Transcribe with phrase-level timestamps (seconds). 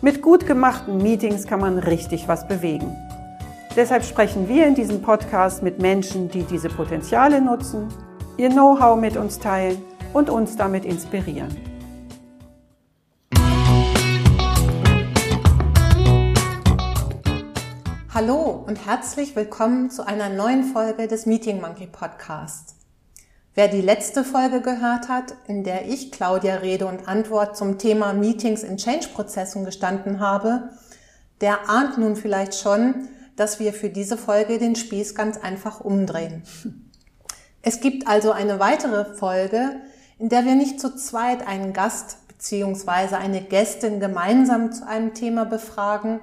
[0.00, 2.96] Mit gut gemachten Meetings kann man richtig was bewegen.
[3.74, 7.88] Deshalb sprechen wir in diesem Podcast mit Menschen, die diese Potenziale nutzen,
[8.36, 11.48] ihr Know-how mit uns teilen und uns damit inspirieren.
[18.14, 22.77] Hallo und herzlich willkommen zu einer neuen Folge des Meeting Monkey Podcasts.
[23.58, 28.12] Wer die letzte Folge gehört hat, in der ich Claudia Rede und Antwort zum Thema
[28.12, 30.68] Meetings in Change-Prozessen gestanden habe,
[31.40, 36.44] der ahnt nun vielleicht schon, dass wir für diese Folge den Spieß ganz einfach umdrehen.
[37.60, 39.80] Es gibt also eine weitere Folge,
[40.20, 43.16] in der wir nicht zu zweit einen Gast bzw.
[43.16, 46.20] eine Gästin gemeinsam zu einem Thema befragen,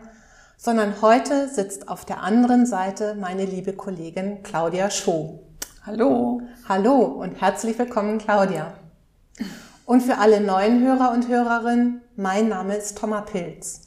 [0.56, 5.45] sondern heute sitzt auf der anderen Seite meine liebe Kollegin Claudia Schoh.
[5.88, 6.42] Hallo.
[6.68, 8.74] Hallo und herzlich willkommen, Claudia.
[9.86, 13.82] Und für alle neuen Hörer und Hörerinnen, mein Name ist Thomas Pilz.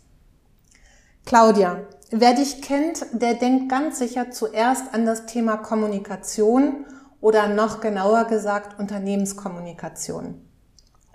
[1.26, 1.78] Claudia,
[2.12, 6.86] wer dich kennt, der denkt ganz sicher zuerst an das Thema Kommunikation
[7.20, 10.40] oder noch genauer gesagt Unternehmenskommunikation.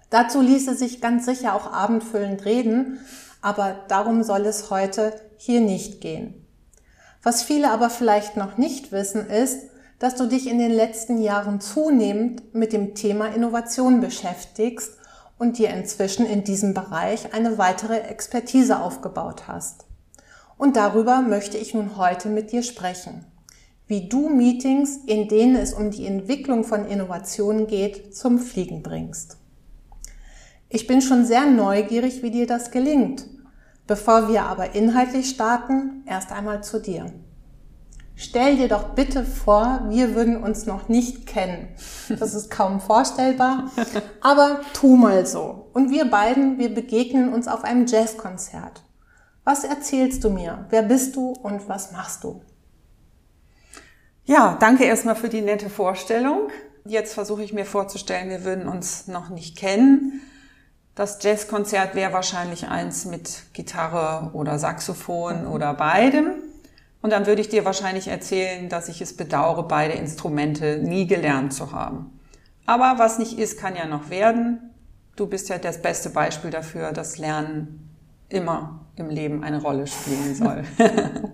[0.10, 3.00] Dazu ließe sich ganz sicher auch abendfüllend reden,
[3.42, 6.46] aber darum soll es heute hier nicht gehen.
[7.22, 9.70] Was viele aber vielleicht noch nicht wissen ist,
[10.04, 14.98] dass du dich in den letzten Jahren zunehmend mit dem Thema Innovation beschäftigst
[15.38, 19.86] und dir inzwischen in diesem Bereich eine weitere Expertise aufgebaut hast.
[20.58, 23.24] Und darüber möchte ich nun heute mit dir sprechen.
[23.88, 29.38] Wie du Meetings, in denen es um die Entwicklung von Innovationen geht, zum Fliegen bringst.
[30.68, 33.26] Ich bin schon sehr neugierig, wie dir das gelingt.
[33.88, 37.06] Bevor wir aber inhaltlich starten, erst einmal zu dir.
[38.16, 41.68] Stell dir doch bitte vor, wir würden uns noch nicht kennen.
[42.10, 43.72] Das ist kaum vorstellbar,
[44.22, 45.70] aber tu mal so.
[45.74, 48.84] Und wir beiden, wir begegnen uns auf einem Jazzkonzert.
[49.44, 50.66] Was erzählst du mir?
[50.70, 52.42] Wer bist du und was machst du?
[54.26, 56.50] Ja, danke erstmal für die nette Vorstellung.
[56.86, 60.22] Jetzt versuche ich mir vorzustellen, wir würden uns noch nicht kennen.
[60.96, 66.36] Das Jazzkonzert wäre wahrscheinlich eins mit Gitarre oder Saxophon oder beidem.
[67.04, 71.54] Und dann würde ich dir wahrscheinlich erzählen, dass ich es bedauere, beide Instrumente nie gelernt
[71.54, 72.18] zu haben.
[72.66, 74.72] Aber was nicht ist, kann ja noch werden.
[75.18, 77.94] Du bist ja das beste Beispiel dafür, dass Lernen
[78.30, 80.64] immer im Leben eine Rolle spielen soll.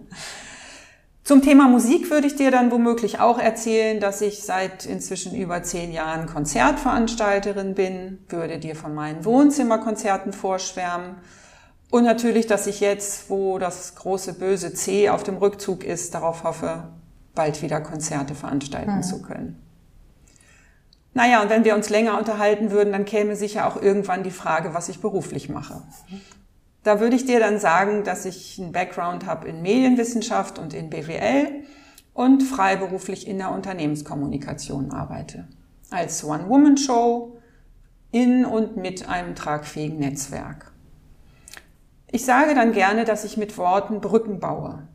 [1.24, 5.62] Zum Thema Musik würde ich dir dann womöglich auch erzählen, dass ich seit inzwischen über
[5.62, 11.18] zehn Jahren Konzertveranstalterin bin, würde dir von meinen Wohnzimmerkonzerten vorschwärmen
[11.92, 16.44] und natürlich, dass ich jetzt, wo das große böse C auf dem Rückzug ist, darauf
[16.44, 16.90] hoffe,
[17.34, 19.04] bald wieder Konzerte veranstalten mhm.
[19.04, 19.62] zu können.
[21.14, 24.74] Naja, und wenn wir uns länger unterhalten würden, dann käme sicher auch irgendwann die Frage,
[24.74, 25.82] was ich beruflich mache.
[26.84, 30.90] Da würde ich dir dann sagen, dass ich einen Background habe in Medienwissenschaft und in
[30.90, 31.64] BWL
[32.14, 35.48] und freiberuflich in der Unternehmenskommunikation arbeite.
[35.90, 37.38] Als One-Woman-Show
[38.12, 40.69] in und mit einem tragfähigen Netzwerk.
[42.12, 44.88] Ich sage dann gerne, dass ich mit Worten Brücken baue.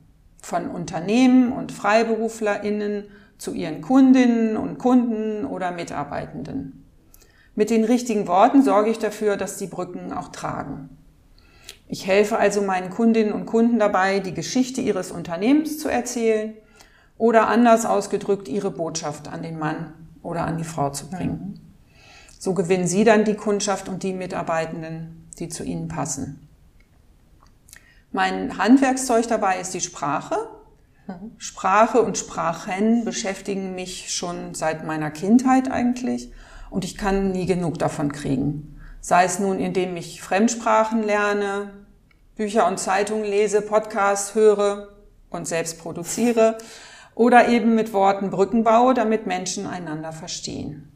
[0.43, 3.05] Von Unternehmen und FreiberuflerInnen
[3.39, 6.85] zu ihren Kundinnen und Kunden oder Mitarbeitenden.
[7.55, 10.89] Mit den richtigen Worten sorge ich dafür, dass die Brücken auch tragen.
[11.87, 16.55] Ich helfe also meinen Kundinnen und Kunden dabei, die Geschichte ihres Unternehmens zu erzählen
[17.17, 21.61] oder anders ausgedrückt ihre Botschaft an den Mann oder an die Frau zu bringen.
[22.41, 26.49] So gewinnen sie dann die Kundschaft und die Mitarbeitenden, die zu ihnen passen.
[28.15, 30.37] Mein Handwerkszeug dabei ist die Sprache.
[31.37, 36.31] Sprache und Sprachen beschäftigen mich schon seit meiner Kindheit eigentlich
[36.71, 38.81] und ich kann nie genug davon kriegen.
[39.01, 41.73] Sei es nun, indem ich Fremdsprachen lerne,
[42.37, 44.91] Bücher und Zeitungen lese, Podcasts höre
[45.29, 46.59] und selbst produziere
[47.17, 50.93] oder eben mit Worten Brücken baue, damit Menschen einander verstehen.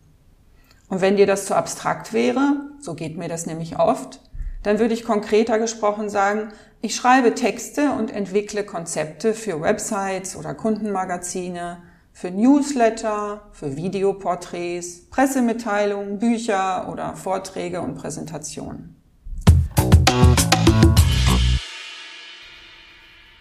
[0.89, 4.21] Und wenn dir das zu abstrakt wäre, so geht mir das nämlich oft,
[4.63, 10.55] dann würde ich konkreter gesprochen sagen, ich schreibe Texte und entwickle Konzepte für Websites oder
[10.55, 11.83] Kundenmagazine,
[12.13, 18.95] für Newsletter, für Videoporträts, Pressemitteilungen, Bücher oder Vorträge und Präsentationen.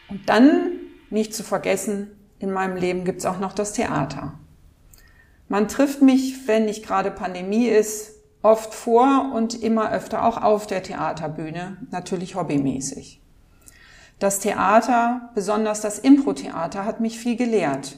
[0.09, 0.71] Und dann,
[1.11, 4.33] nicht zu vergessen, in meinem Leben gibt's auch noch das Theater.
[5.47, 10.65] Man trifft mich, wenn nicht gerade Pandemie ist, oft vor und immer öfter auch auf
[10.65, 13.21] der Theaterbühne, natürlich hobbymäßig.
[14.19, 17.97] Das Theater, besonders das Impro-Theater, hat mich viel gelehrt.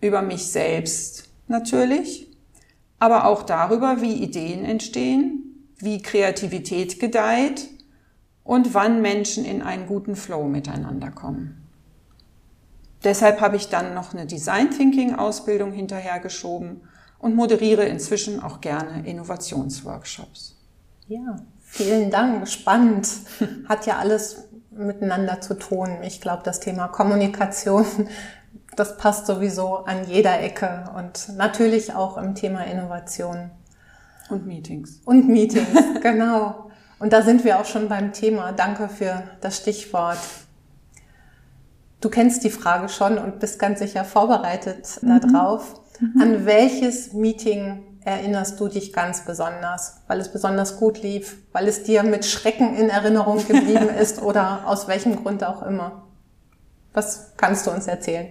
[0.00, 2.30] Über mich selbst natürlich,
[2.98, 7.68] aber auch darüber, wie Ideen entstehen, wie Kreativität gedeiht
[8.44, 11.68] und wann Menschen in einen guten Flow miteinander kommen.
[13.02, 16.82] Deshalb habe ich dann noch eine Design Thinking Ausbildung hinterhergeschoben
[17.18, 20.56] und moderiere inzwischen auch gerne Innovationsworkshops.
[21.08, 22.46] Ja, vielen Dank.
[22.46, 23.08] Spannend.
[23.68, 24.44] Hat ja alles
[24.80, 25.98] miteinander zu tun.
[26.02, 27.86] Ich glaube, das Thema Kommunikation,
[28.76, 33.50] das passt sowieso an jeder Ecke und natürlich auch im Thema Innovation.
[34.28, 35.00] Und Meetings.
[35.04, 35.68] Und Meetings,
[36.02, 36.70] genau.
[36.98, 38.52] Und da sind wir auch schon beim Thema.
[38.52, 40.18] Danke für das Stichwort.
[42.00, 45.20] Du kennst die Frage schon und bist ganz sicher vorbereitet mhm.
[45.20, 45.80] darauf.
[45.98, 46.22] Mhm.
[46.22, 51.82] An welches Meeting erinnerst du dich ganz besonders, weil es besonders gut lief, weil es
[51.82, 56.06] dir mit Schrecken in Erinnerung geblieben ist oder aus welchem Grund auch immer?
[56.92, 58.28] Was kannst du uns erzählen?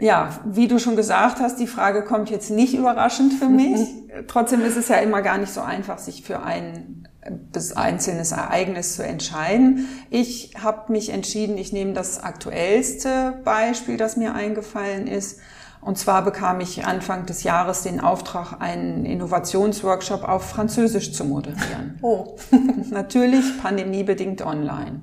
[0.00, 3.80] Ja, wie du schon gesagt hast, die Frage kommt jetzt nicht überraschend für mich.
[4.26, 7.08] Trotzdem ist es ja immer gar nicht so einfach, sich für ein
[7.52, 9.88] bis einzelnes Ereignis zu entscheiden.
[10.10, 15.40] Ich habe mich entschieden, ich nehme das aktuellste Beispiel, das mir eingefallen ist.
[15.80, 21.98] Und zwar bekam ich Anfang des Jahres den Auftrag, einen Innovationsworkshop auf Französisch zu moderieren.
[22.02, 22.36] Oh.
[22.90, 25.00] Natürlich pandemiebedingt online.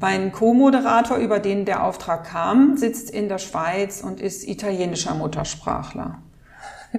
[0.00, 6.18] Mein Co-Moderator, über den der Auftrag kam, sitzt in der Schweiz und ist italienischer Muttersprachler.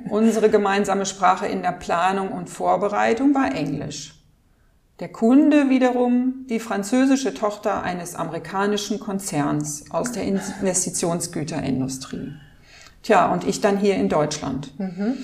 [0.09, 4.19] Unsere gemeinsame Sprache in der Planung und Vorbereitung war Englisch.
[4.99, 12.33] Der Kunde wiederum die französische Tochter eines amerikanischen Konzerns aus der Investitionsgüterindustrie.
[13.03, 14.77] Tja, und ich dann hier in Deutschland.
[14.79, 15.17] Mhm.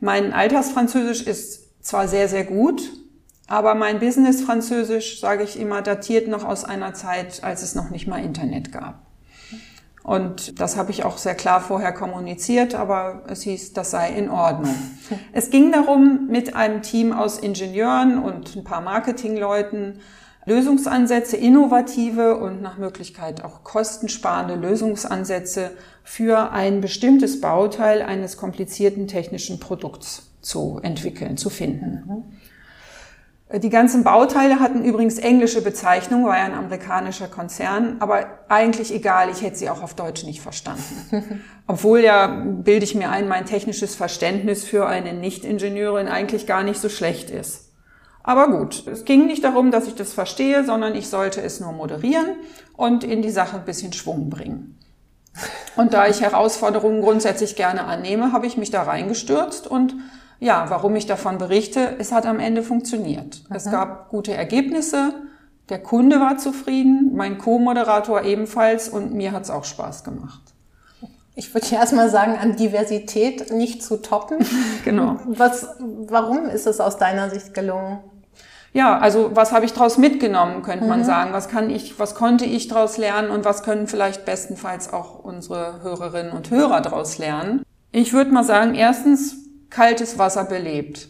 [0.00, 2.82] Mein Alltagsfranzösisch ist zwar sehr, sehr gut,
[3.46, 8.06] aber mein Business-Französisch, sage ich immer, datiert noch aus einer Zeit, als es noch nicht
[8.06, 9.04] mal Internet gab.
[10.02, 14.28] Und das habe ich auch sehr klar vorher kommuniziert, aber es hieß, das sei in
[14.28, 14.74] Ordnung.
[15.32, 20.00] Es ging darum, mit einem Team aus Ingenieuren und ein paar Marketingleuten
[20.46, 25.70] Lösungsansätze, innovative und nach Möglichkeit auch kostensparende Lösungsansätze
[26.02, 32.38] für ein bestimmtes Bauteil eines komplizierten technischen Produkts zu entwickeln, zu finden.
[33.52, 39.30] Die ganzen Bauteile hatten übrigens englische Bezeichnungen, war ja ein amerikanischer Konzern, aber eigentlich egal,
[39.30, 41.40] ich hätte sie auch auf Deutsch nicht verstanden.
[41.66, 46.80] Obwohl ja, bilde ich mir ein, mein technisches Verständnis für eine Nicht-Ingenieurin eigentlich gar nicht
[46.80, 47.70] so schlecht ist.
[48.24, 51.72] Aber gut, es ging nicht darum, dass ich das verstehe, sondern ich sollte es nur
[51.72, 52.36] moderieren
[52.74, 54.80] und in die Sache ein bisschen Schwung bringen.
[55.76, 59.94] Und da ich Herausforderungen grundsätzlich gerne annehme, habe ich mich da reingestürzt und
[60.40, 63.42] ja, warum ich davon berichte, es hat am Ende funktioniert.
[63.46, 63.56] Aha.
[63.56, 65.14] Es gab gute Ergebnisse,
[65.68, 70.42] der Kunde war zufrieden, mein Co-Moderator ebenfalls und mir hat es auch Spaß gemacht.
[71.34, 74.38] Ich würde ja erstmal sagen, an Diversität nicht zu toppen.
[74.84, 75.18] genau.
[75.26, 77.98] Was, warum ist es aus deiner Sicht gelungen?
[78.74, 80.90] Ja, also was habe ich daraus mitgenommen, könnte mhm.
[80.90, 81.32] man sagen.
[81.32, 85.80] Was kann ich, was konnte ich daraus lernen und was können vielleicht bestenfalls auch unsere
[85.82, 87.62] Hörerinnen und Hörer daraus lernen?
[87.92, 89.36] Ich würde mal sagen, erstens,
[89.70, 91.08] kaltes Wasser belebt.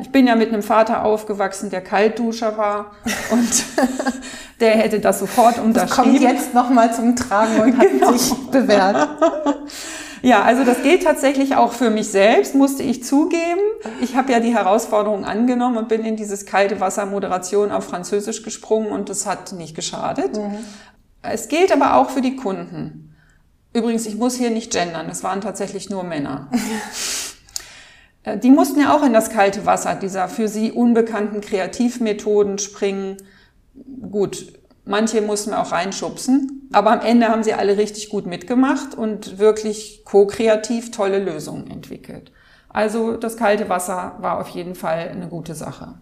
[0.00, 2.92] Ich bin ja mit einem Vater aufgewachsen, der Kaltduscher war
[3.30, 3.64] und
[4.60, 5.78] der hätte das sofort unterschrieben.
[5.78, 8.12] Das kommt jetzt nochmal zum Tragen und hat genau.
[8.12, 9.08] sich bewährt.
[10.22, 13.60] Ja, also das gilt tatsächlich auch für mich selbst, musste ich zugeben.
[14.00, 18.42] Ich habe ja die Herausforderung angenommen und bin in dieses kalte Wasser Moderation auf Französisch
[18.42, 20.36] gesprungen und das hat nicht geschadet.
[20.36, 20.58] Mhm.
[21.22, 23.14] Es gilt aber auch für die Kunden.
[23.74, 26.48] Übrigens, ich muss hier nicht gendern, es waren tatsächlich nur Männer.
[28.24, 33.16] Äh, die mussten ja auch in das kalte Wasser dieser für sie unbekannten Kreativmethoden springen.
[34.12, 34.52] Gut,
[34.84, 36.68] Manche mussten wir auch reinschubsen.
[36.72, 42.32] Aber am Ende haben sie alle richtig gut mitgemacht und wirklich ko-kreativ tolle Lösungen entwickelt.
[42.68, 45.94] Also das kalte Wasser war auf jeden Fall eine gute Sache.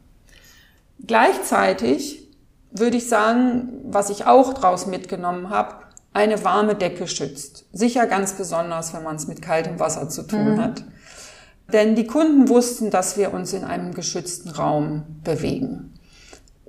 [1.04, 2.28] Gleichzeitig
[2.70, 5.74] würde ich sagen, was ich auch draus mitgenommen habe,
[6.12, 7.66] eine warme Decke schützt.
[7.72, 10.62] Sicher ganz besonders, wenn man es mit kaltem Wasser zu tun mhm.
[10.62, 10.84] hat.
[11.72, 15.99] Denn die Kunden wussten, dass wir uns in einem geschützten Raum bewegen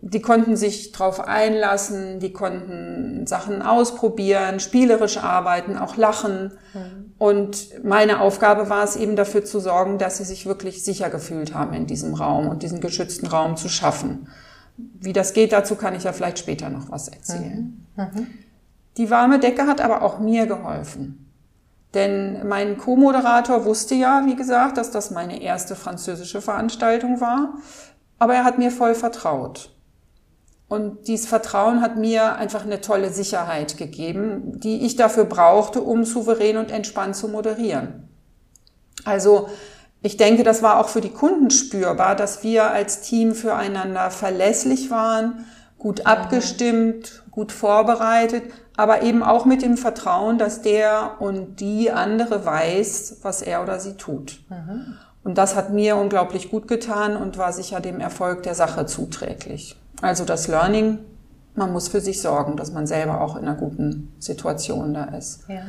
[0.02, 6.54] die konnten sich drauf einlassen, die konnten Sachen ausprobieren, spielerisch arbeiten, auch lachen.
[6.74, 7.14] Mhm.
[7.20, 11.54] Und meine Aufgabe war es eben dafür zu sorgen, dass sie sich wirklich sicher gefühlt
[11.54, 14.28] haben in diesem Raum und diesen geschützten Raum zu schaffen.
[14.76, 17.86] Wie das geht, dazu kann ich ja vielleicht später noch was erzählen.
[17.96, 18.04] Mhm.
[18.04, 18.28] Mhm.
[18.98, 21.32] Die warme Decke hat aber auch mir geholfen.
[21.94, 27.54] Denn mein Co-Moderator wusste ja, wie gesagt, dass das meine erste französische Veranstaltung war.
[28.18, 29.72] Aber er hat mir voll vertraut.
[30.72, 36.06] Und dieses Vertrauen hat mir einfach eine tolle Sicherheit gegeben, die ich dafür brauchte, um
[36.06, 38.08] souverän und entspannt zu moderieren.
[39.04, 39.50] Also
[40.02, 44.90] ich denke, das war auch für die Kunden spürbar, dass wir als Team füreinander verlässlich
[44.90, 45.44] waren,
[45.78, 48.44] gut abgestimmt, gut vorbereitet,
[48.78, 53.82] aber eben auch mit dem Vertrauen, dass der und die andere weiß, was er oder
[53.82, 54.40] sie tut.
[54.48, 54.96] Mhm.
[55.26, 59.76] Und das hat mir unglaublich gut getan und war sicher dem Erfolg der Sache zuträglich.
[60.02, 61.00] Also das Learning,
[61.56, 65.42] man muss für sich sorgen, dass man selber auch in einer guten Situation da ist.
[65.48, 65.62] Ja.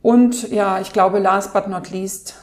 [0.00, 2.34] Und ja, ich glaube, last but not least,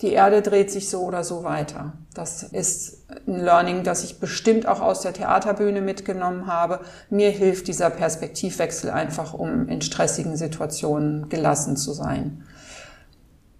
[0.00, 1.92] die Erde dreht sich so oder so weiter.
[2.14, 6.80] Das ist ein Learning, das ich bestimmt auch aus der Theaterbühne mitgenommen habe.
[7.10, 12.44] Mir hilft dieser Perspektivwechsel einfach, um in stressigen Situationen gelassen zu sein.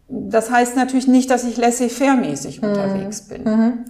[0.08, 2.68] Das heißt natürlich nicht, dass ich laissez-faire-mäßig mhm.
[2.68, 3.44] unterwegs bin.
[3.44, 3.84] Mhm.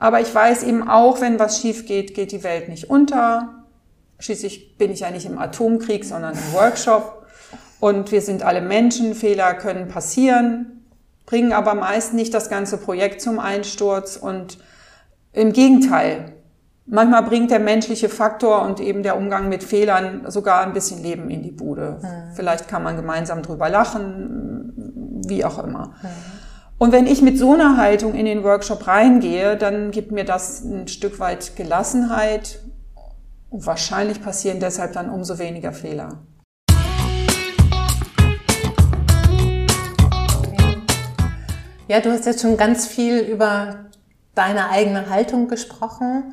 [0.00, 3.66] Aber ich weiß eben auch, wenn was schief geht, geht die Welt nicht unter.
[4.18, 7.26] Schließlich bin ich ja nicht im Atomkrieg, sondern im Workshop.
[7.78, 10.80] Und wir sind alle Menschen, Fehler können passieren
[11.30, 14.58] bringen aber meist nicht das ganze Projekt zum Einsturz und
[15.32, 16.32] im Gegenteil.
[16.86, 21.30] Manchmal bringt der menschliche Faktor und eben der Umgang mit Fehlern sogar ein bisschen Leben
[21.30, 22.00] in die Bude.
[22.02, 22.34] Mhm.
[22.34, 25.94] Vielleicht kann man gemeinsam drüber lachen, wie auch immer.
[26.02, 26.39] Mhm.
[26.82, 30.64] Und wenn ich mit so einer Haltung in den Workshop reingehe, dann gibt mir das
[30.64, 32.60] ein Stück weit Gelassenheit.
[33.50, 36.22] Und wahrscheinlich passieren deshalb dann umso weniger Fehler.
[41.86, 43.90] Ja, du hast jetzt schon ganz viel über
[44.34, 46.32] deine eigene Haltung gesprochen.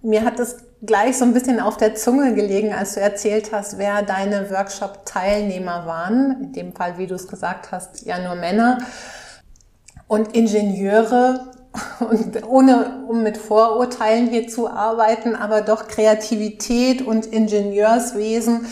[0.00, 3.76] Mir hat es gleich so ein bisschen auf der Zunge gelegen, als du erzählt hast,
[3.76, 6.42] wer deine Workshop-Teilnehmer waren.
[6.42, 8.78] In dem Fall, wie du es gesagt hast, ja nur Männer
[10.08, 11.52] und Ingenieure.
[12.00, 18.66] Und ohne, um mit Vorurteilen hier zu arbeiten, aber doch Kreativität und Ingenieurswesen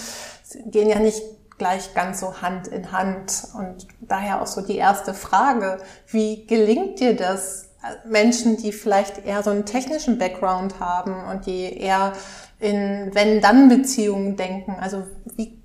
[0.66, 1.22] gehen ja nicht
[1.56, 3.49] gleich ganz so Hand in Hand.
[3.54, 7.70] Und daher auch so die erste Frage, wie gelingt dir das,
[8.04, 12.12] Menschen, die vielleicht eher so einen technischen Background haben und die eher
[12.58, 14.76] in Wenn-Dann-Beziehungen denken?
[14.80, 15.04] Also
[15.37, 15.58] wie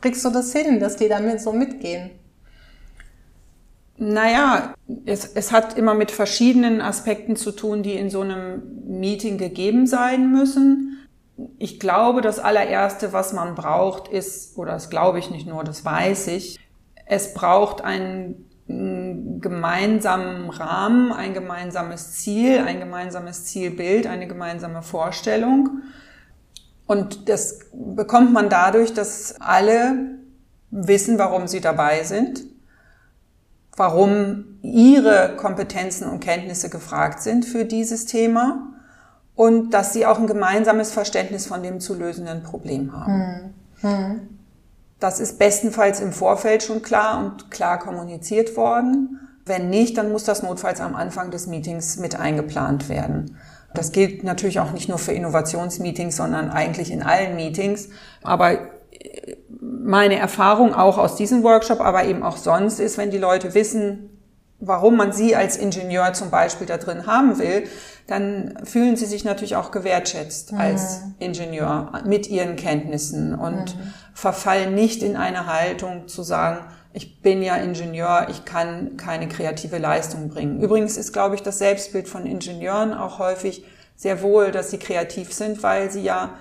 [0.00, 2.10] kriegst du das hin, dass die damit so mitgehen?
[4.04, 4.74] Naja,
[5.06, 9.86] es, es hat immer mit verschiedenen Aspekten zu tun, die in so einem Meeting gegeben
[9.86, 10.92] sein müssen
[11.58, 15.84] ich glaube, das allererste, was man braucht, ist, oder das glaube ich nicht nur, das
[15.84, 16.58] weiß ich,
[17.06, 18.48] es braucht einen
[19.40, 25.82] gemeinsamen Rahmen, ein gemeinsames Ziel, ein gemeinsames Zielbild, eine gemeinsame Vorstellung.
[26.86, 30.18] Und das bekommt man dadurch, dass alle
[30.70, 32.44] wissen, warum sie dabei sind,
[33.76, 38.68] warum ihre Kompetenzen und Kenntnisse gefragt sind für dieses Thema
[39.34, 43.54] und dass sie auch ein gemeinsames Verständnis von dem zu lösenden Problem haben.
[43.80, 43.90] Hm.
[43.90, 44.20] Hm.
[45.00, 49.18] Das ist bestenfalls im Vorfeld schon klar und klar kommuniziert worden.
[49.44, 53.36] Wenn nicht, dann muss das notfalls am Anfang des Meetings mit eingeplant werden.
[53.74, 57.88] Das gilt natürlich auch nicht nur für Innovationsmeetings, sondern eigentlich in allen Meetings.
[58.22, 58.58] Aber
[59.82, 64.08] meine Erfahrung auch aus diesem Workshop, aber eben auch sonst ist, wenn die Leute wissen,
[64.60, 67.64] warum man sie als Ingenieur zum Beispiel da drin haben will,
[68.06, 70.58] dann fühlen sie sich natürlich auch gewertschätzt mhm.
[70.58, 73.94] als Ingenieur mit ihren Kenntnissen und mhm.
[74.14, 79.78] verfallen nicht in eine Haltung zu sagen, ich bin ja Ingenieur, ich kann keine kreative
[79.78, 80.60] Leistung bringen.
[80.60, 83.64] Übrigens ist, glaube ich, das Selbstbild von Ingenieuren auch häufig
[83.96, 86.34] sehr wohl, dass sie kreativ sind, weil sie ja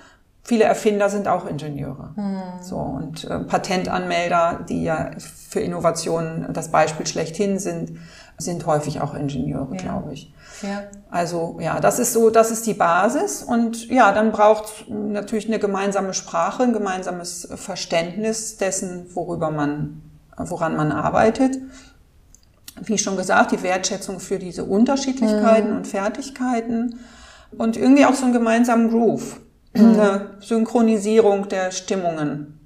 [0.44, 2.14] viele Erfinder sind auch Ingenieure.
[2.16, 2.42] Mhm.
[2.62, 7.98] So und äh, Patentanmelder, die ja für Innovationen das Beispiel schlechthin sind,
[8.38, 9.78] sind häufig auch Ingenieure, ja.
[9.78, 10.34] glaube ich.
[10.62, 10.84] Ja.
[11.10, 15.60] Also ja, das ist so, das ist die Basis und ja, dann braucht natürlich eine
[15.60, 20.02] gemeinsame Sprache, ein gemeinsames Verständnis dessen, worüber man,
[20.38, 21.58] woran man arbeitet.
[22.82, 25.78] Wie schon gesagt, die Wertschätzung für diese Unterschiedlichkeiten mhm.
[25.78, 27.00] und Fertigkeiten
[27.58, 29.40] und irgendwie auch so einen gemeinsamen Groove.
[29.74, 32.60] Eine Synchronisierung der Stimmungen.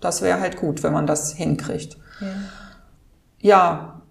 [0.00, 1.98] Das wäre halt gut, wenn man das hinkriegt.
[2.20, 2.26] Ja.
[3.40, 4.02] ja,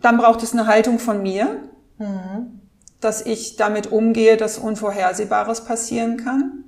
[0.00, 2.60] dann braucht es eine Haltung von mir, Mhm.
[3.00, 6.64] Dass ich damit umgehe, dass Unvorhersehbares passieren kann.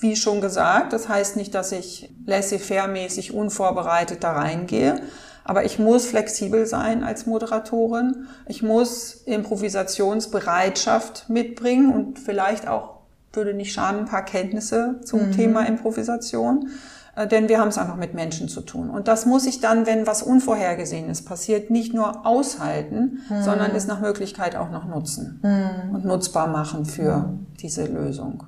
[0.00, 5.02] Wie schon gesagt, das heißt nicht, dass ich laissez-faire-mäßig unvorbereitet da reingehe.
[5.44, 8.26] Aber ich muss flexibel sein als Moderatorin.
[8.46, 12.99] Ich muss Improvisationsbereitschaft mitbringen und vielleicht auch,
[13.32, 15.32] würde nicht schaden, ein paar Kenntnisse zum mhm.
[15.32, 16.70] Thema Improvisation.
[17.16, 18.90] Äh, denn wir haben es einfach mit Menschen zu tun.
[18.90, 23.42] Und das muss ich dann, wenn was Unvorhergesehenes passiert, nicht nur aushalten, mhm.
[23.42, 25.94] sondern es nach Möglichkeit auch noch nutzen mhm.
[25.94, 28.44] und nutzbar machen für diese Lösung.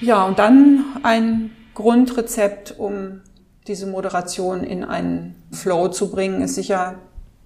[0.00, 3.22] Ja, und dann ein Grundrezept, um
[3.66, 6.96] diese Moderation in einen Flow zu bringen, ist sicher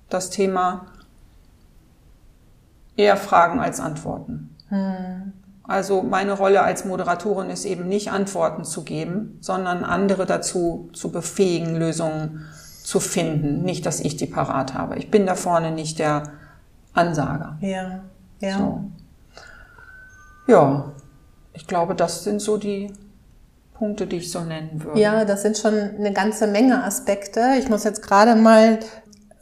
[0.09, 0.87] das Thema
[2.97, 4.57] eher Fragen als Antworten.
[4.69, 5.33] Hm.
[5.65, 11.13] Also meine Rolle als Moderatorin ist eben nicht Antworten zu geben, sondern andere dazu zu
[11.13, 12.45] befähigen, Lösungen
[12.83, 13.63] zu finden.
[13.63, 14.99] Nicht, dass ich die parat habe.
[14.99, 16.25] Ich bin da vorne nicht der
[16.93, 17.57] Ansager.
[17.61, 18.01] Ja,
[18.41, 18.59] ja.
[18.59, 18.85] So.
[20.49, 20.93] Ja,
[21.53, 22.93] ich glaube, das sind so die
[23.75, 25.01] Punkte, die ich so nennen würde.
[25.01, 27.55] Ja, das sind schon eine ganze Menge Aspekte.
[27.59, 28.81] Ich muss jetzt gerade mal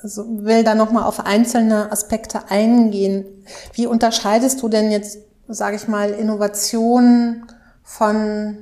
[0.02, 3.24] so, will da noch mal auf einzelne Aspekte eingehen.
[3.72, 7.46] Wie unterscheidest du denn jetzt, sage ich mal, Innovationen
[7.82, 8.58] von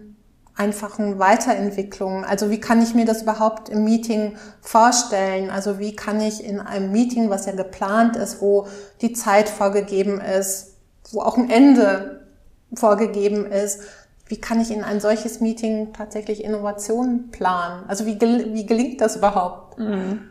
[0.55, 2.25] einfachen Weiterentwicklungen?
[2.25, 5.51] Also wie kann ich mir das überhaupt im Meeting vorstellen?
[5.51, 8.67] Also wie kann ich in einem Meeting, was ja geplant ist, wo
[9.03, 10.77] die Zeit vorgegeben ist,
[11.13, 12.27] wo auch ein Ende
[12.75, 13.83] vorgegeben ist.
[14.27, 17.85] Wie kann ich in ein solches Meeting tatsächlich Innovationen planen?
[17.87, 19.79] Also wie, gel wie gelingt das überhaupt?
[19.79, 20.31] Mhm.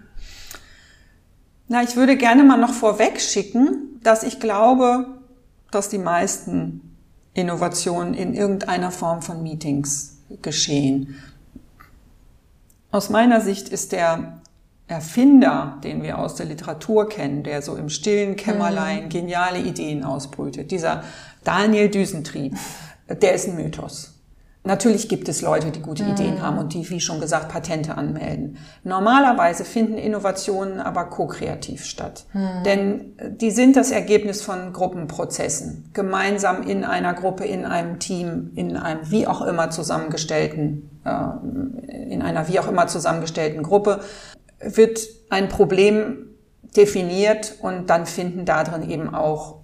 [1.67, 5.07] Na, ich würde gerne mal noch vorweg schicken, dass ich glaube,
[5.71, 6.95] dass die meisten
[7.33, 11.15] Innovationen in irgendeiner Form von Meetings geschehen.
[12.91, 14.41] Aus meiner Sicht ist der
[14.87, 19.09] Erfinder, den wir aus der Literatur kennen, der so im stillen Kämmerlein mhm.
[19.09, 21.03] geniale Ideen ausbrütet, dieser
[21.43, 22.55] Daniel Düsentrieb,
[23.09, 24.14] der ist ein Mythos.
[24.65, 26.11] Natürlich gibt es Leute, die gute mhm.
[26.11, 28.57] Ideen haben und die, wie schon gesagt, Patente anmelden.
[28.83, 32.25] Normalerweise finden Innovationen aber ko-kreativ statt.
[32.33, 32.63] Mhm.
[32.65, 35.91] Denn die sind das Ergebnis von Gruppenprozessen.
[35.93, 42.23] Gemeinsam in einer Gruppe, in einem Team, in einem wie auch immer zusammengestellten, äh, in
[42.23, 44.01] einer wie auch immer zusammengestellten Gruppe
[44.59, 46.29] wird ein Problem
[46.75, 49.59] definiert und dann finden darin eben auch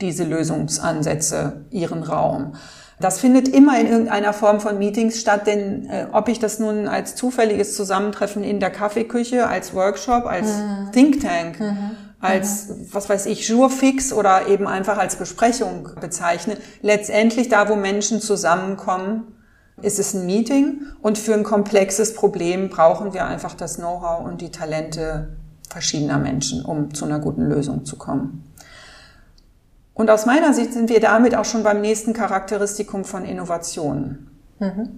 [0.00, 2.54] diese Lösungsansätze ihren Raum.
[3.00, 6.88] Das findet immer in irgendeiner Form von Meetings statt, denn äh, ob ich das nun
[6.88, 10.92] als zufälliges Zusammentreffen in der Kaffeeküche, als Workshop, als mhm.
[10.92, 11.90] Think Tank, mhm.
[12.20, 12.88] als, mhm.
[12.90, 19.34] was weiß ich, Jurfix oder eben einfach als Besprechung bezeichne, letztendlich da, wo Menschen zusammenkommen,
[19.80, 24.40] ist es ein Meeting und für ein komplexes Problem brauchen wir einfach das Know-how und
[24.40, 25.36] die Talente
[25.70, 28.47] verschiedener Menschen, um zu einer guten Lösung zu kommen.
[29.98, 34.30] Und aus meiner Sicht sind wir damit auch schon beim nächsten Charakteristikum von Innovationen.
[34.60, 34.90] Mhm.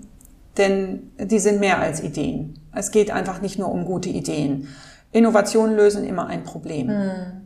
[0.59, 2.61] Denn die sind mehr als Ideen.
[2.75, 4.69] Es geht einfach nicht nur um gute Ideen.
[5.11, 6.89] Innovationen lösen immer ein Problem.
[6.89, 7.41] Mhm.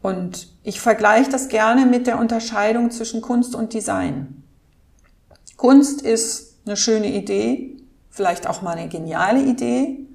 [0.00, 4.42] Und ich vergleiche das gerne mit der Unterscheidung zwischen Kunst und Design.
[5.58, 7.76] Kunst ist eine schöne Idee,
[8.08, 10.06] vielleicht auch mal eine geniale Idee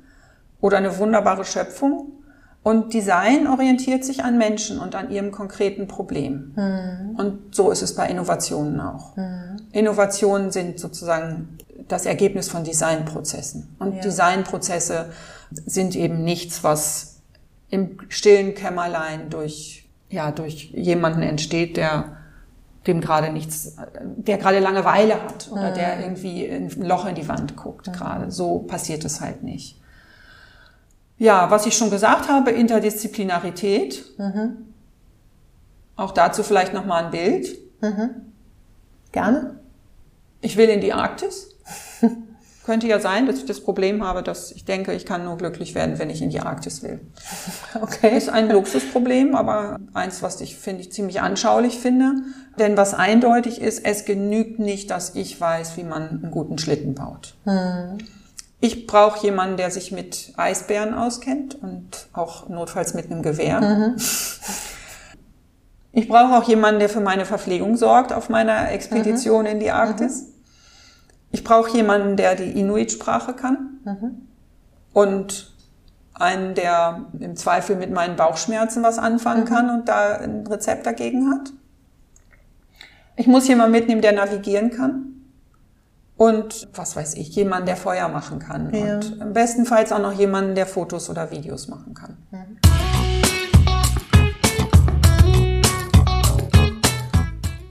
[0.62, 2.14] oder eine wunderbare Schöpfung.
[2.65, 6.54] Und Design orientiert sich an Menschen und an ihrem konkreten Problem.
[6.56, 7.15] Mhm.
[7.15, 9.15] Und so ist es bei Innovationen auch.
[9.15, 9.58] Mhm.
[9.71, 13.75] Innovationen sind sozusagen das Ergebnis von Designprozessen.
[13.78, 14.01] Und ja.
[14.01, 15.12] Designprozesse
[15.51, 17.21] sind eben nichts, was
[17.69, 22.17] im stillen Kämmerlein durch, ja, durch jemanden entsteht, der
[22.88, 23.75] dem gerade nichts,
[24.17, 25.75] der gerade Langeweile hat oder mhm.
[25.75, 28.32] der irgendwie ein Loch in die Wand guckt gerade.
[28.32, 29.80] So passiert es halt nicht.
[31.17, 34.04] Ja, was ich schon gesagt habe, Interdisziplinarität.
[34.17, 34.73] Mhm.
[35.95, 37.58] Auch dazu vielleicht nochmal ein Bild.
[37.82, 38.10] Mhm.
[39.12, 39.60] Gerne.
[40.41, 41.56] Ich will in die Arktis.
[42.65, 45.75] Könnte ja sein, dass ich das Problem habe, dass ich denke, ich kann nur glücklich
[45.75, 46.99] werden, wenn ich in die Arktis will.
[47.82, 48.17] Okay.
[48.17, 52.13] Ist ein Luxusproblem, aber eins, was ich finde ich ziemlich anschaulich finde.
[52.58, 56.95] Denn was eindeutig ist, es genügt nicht, dass ich weiß, wie man einen guten Schlitten
[56.95, 57.36] baut.
[57.43, 57.97] Hm.
[58.60, 63.62] Ich brauche jemanden, der sich mit Eisbären auskennt und auch notfalls mit einem Gewehr.
[63.62, 63.96] Mhm.
[65.98, 69.52] Ich brauche auch jemanden, der für meine Verpflegung sorgt auf meiner Expedition mhm.
[69.52, 70.24] in die Arktis.
[70.24, 70.34] Mhm.
[71.32, 73.80] Ich brauche jemanden, der die Inuit-Sprache kann.
[73.86, 74.28] Mhm.
[74.91, 75.54] Und
[76.13, 79.48] einen, der im Zweifel mit meinen Bauchschmerzen was anfangen mhm.
[79.48, 81.54] kann und da ein Rezept dagegen hat.
[83.15, 85.14] Ich muss jemanden mitnehmen, der navigieren kann
[86.17, 88.73] und was weiß ich, jemand, der Feuer machen kann.
[88.73, 88.95] Ja.
[88.95, 92.17] Und bestenfalls auch noch jemanden, der Fotos oder Videos machen kann.
[92.32, 92.58] Mhm.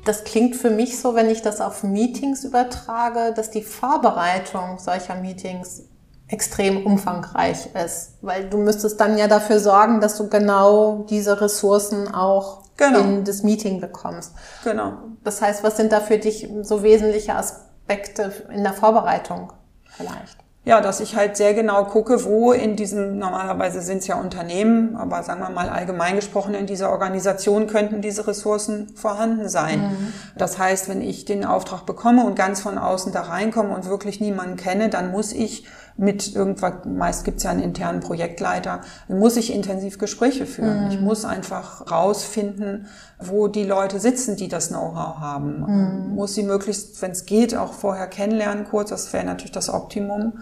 [0.05, 5.15] Das klingt für mich so, wenn ich das auf Meetings übertrage, dass die Vorbereitung solcher
[5.15, 5.85] Meetings
[6.29, 12.13] extrem umfangreich ist, weil du müsstest dann ja dafür sorgen, dass du genau diese Ressourcen
[12.13, 13.01] auch genau.
[13.01, 14.33] in das Meeting bekommst.
[14.63, 14.95] Genau.
[15.23, 19.53] Das heißt, was sind da für dich so wesentliche Aspekte in der Vorbereitung
[19.97, 20.39] vielleicht?
[20.67, 24.97] Ja, dass ich halt sehr genau gucke, wo in diesem, normalerweise sind es ja Unternehmen,
[24.97, 29.81] aber sagen wir mal allgemein gesprochen, in dieser Organisation könnten diese Ressourcen vorhanden sein.
[29.81, 30.13] Mhm.
[30.39, 34.21] Das heißt, wenn ich den Auftrag bekomme und ganz von außen da reinkomme und wirklich
[34.21, 39.37] niemanden kenne, dann muss ich mit irgendwas, meist gibt es ja einen internen Projektleiter, muss
[39.37, 40.87] ich intensiv Gespräche führen.
[40.87, 40.91] Mhm.
[40.91, 42.87] Ich muss einfach rausfinden,
[43.21, 45.61] wo die Leute sitzen, die das Know-how haben.
[45.61, 46.15] Mhm.
[46.15, 50.35] Muss sie möglichst, wenn es geht, auch vorher kennenlernen kurz, das wäre natürlich das Optimum.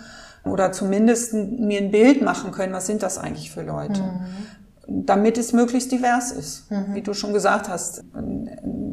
[0.45, 4.03] Oder zumindest mir ein Bild machen können, was sind das eigentlich für Leute.
[4.03, 5.05] Mhm.
[5.07, 6.95] Damit es möglichst divers ist, mhm.
[6.95, 8.03] wie du schon gesagt hast.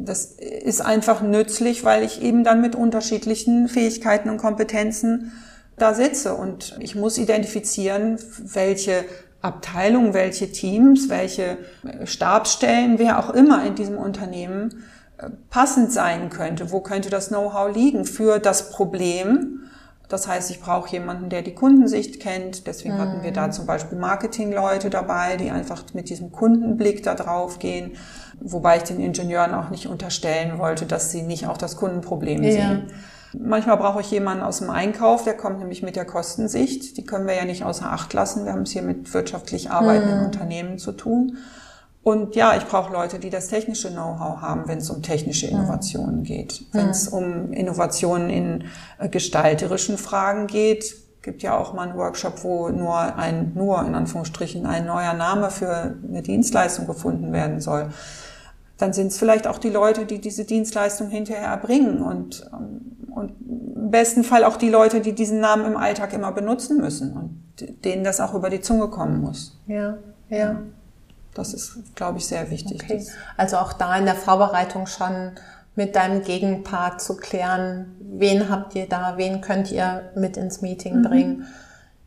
[0.04, 5.32] Das ist einfach nützlich, weil ich eben dann mit unterschiedlichen Fähigkeiten und Kompetenzen
[5.80, 9.04] da sitze und ich muss identifizieren, welche
[9.42, 11.58] Abteilungen, welche Teams, welche
[12.04, 14.84] Stabsstellen, wer auch immer in diesem Unternehmen
[15.18, 16.72] äh, passend sein könnte.
[16.72, 19.60] Wo könnte das Know-how liegen für das Problem?
[20.10, 22.66] Das heißt, ich brauche jemanden, der die Kundensicht kennt.
[22.66, 23.52] Deswegen hatten wir da mhm.
[23.52, 27.92] zum Beispiel Marketingleute dabei, die einfach mit diesem Kundenblick da drauf gehen.
[28.40, 32.50] Wobei ich den Ingenieuren auch nicht unterstellen wollte, dass sie nicht auch das Kundenproblem ja.
[32.50, 32.86] sehen.
[33.38, 36.96] Manchmal brauche ich jemanden aus dem Einkauf, der kommt nämlich mit der Kostensicht.
[36.96, 38.44] Die können wir ja nicht außer Acht lassen.
[38.44, 40.26] Wir haben es hier mit wirtschaftlich arbeitenden mhm.
[40.26, 41.38] Unternehmen zu tun.
[42.02, 45.46] Und ja, ich brauche Leute, die das technische Know-how haben, wenn es um technische.
[45.46, 46.64] Innovationen geht.
[46.72, 48.64] Wenn es um Innovationen in
[48.98, 53.94] äh, gestalterischen Fragen geht, gibt ja auch mal einen Workshop, wo nur ein, nur in
[53.94, 57.90] Anführungsstrichen ein neuer Name für eine Dienstleistung gefunden werden soll
[58.80, 62.50] dann sind es vielleicht auch die Leute, die diese Dienstleistung hinterher erbringen und,
[63.14, 67.16] und im besten Fall auch die Leute, die diesen Namen im Alltag immer benutzen müssen
[67.16, 69.58] und denen das auch über die Zunge kommen muss.
[69.66, 70.62] Ja, ja.
[71.34, 72.82] Das ist, glaube ich, sehr wichtig.
[72.82, 73.06] Okay.
[73.36, 75.32] Also auch da in der Vorbereitung schon
[75.76, 80.98] mit deinem Gegenpart zu klären, wen habt ihr da, wen könnt ihr mit ins Meeting
[80.98, 81.02] mhm.
[81.02, 81.46] bringen.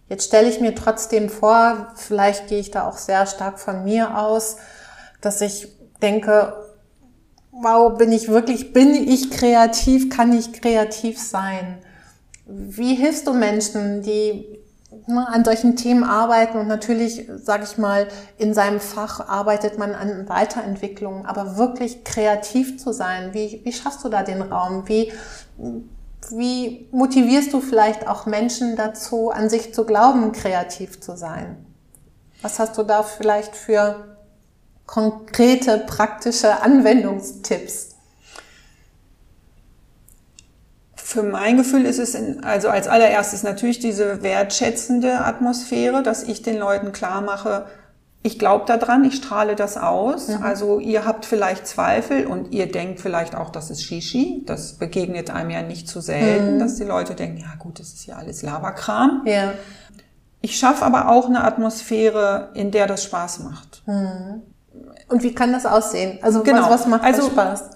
[0.10, 4.18] Jetzt stelle ich mir trotzdem vor, vielleicht gehe ich da auch sehr stark von mir
[4.18, 4.58] aus,
[5.22, 5.70] dass ich
[6.02, 6.54] denke,
[7.54, 11.78] wow, bin ich wirklich, bin ich kreativ, kann ich kreativ sein?
[12.46, 14.60] Wie hilfst du Menschen, die
[15.08, 19.94] ne, an solchen Themen arbeiten und natürlich, sage ich mal, in seinem Fach arbeitet man
[19.94, 24.88] an Weiterentwicklung, aber wirklich kreativ zu sein, wie, wie schaffst du da den Raum?
[24.88, 25.14] Wie,
[26.32, 31.66] wie motivierst du vielleicht auch Menschen dazu, an sich zu glauben, kreativ zu sein?
[32.42, 34.13] Was hast du da vielleicht für
[34.86, 37.90] konkrete, praktische Anwendungstipps?
[40.96, 46.42] Für mein Gefühl ist es in, also als allererstes natürlich diese wertschätzende Atmosphäre, dass ich
[46.42, 47.68] den Leuten klar mache,
[48.26, 50.30] ich glaube daran, ich strahle das aus.
[50.30, 50.44] Mhm.
[50.44, 54.44] Also ihr habt vielleicht Zweifel und ihr denkt vielleicht auch, das ist Shishi.
[54.46, 56.60] Das begegnet einem ja nicht zu selten, mhm.
[56.60, 59.24] dass die Leute denken, ja gut, das ist ja alles Laberkram.
[59.26, 59.54] Ja.
[60.40, 63.84] Ich schaffe aber auch eine Atmosphäre, in der das Spaß macht.
[63.86, 64.42] Mhm.
[65.10, 66.20] Und wie kann das aussehen?
[66.22, 66.64] Also genau.
[66.64, 67.70] was, was macht also, Spaß?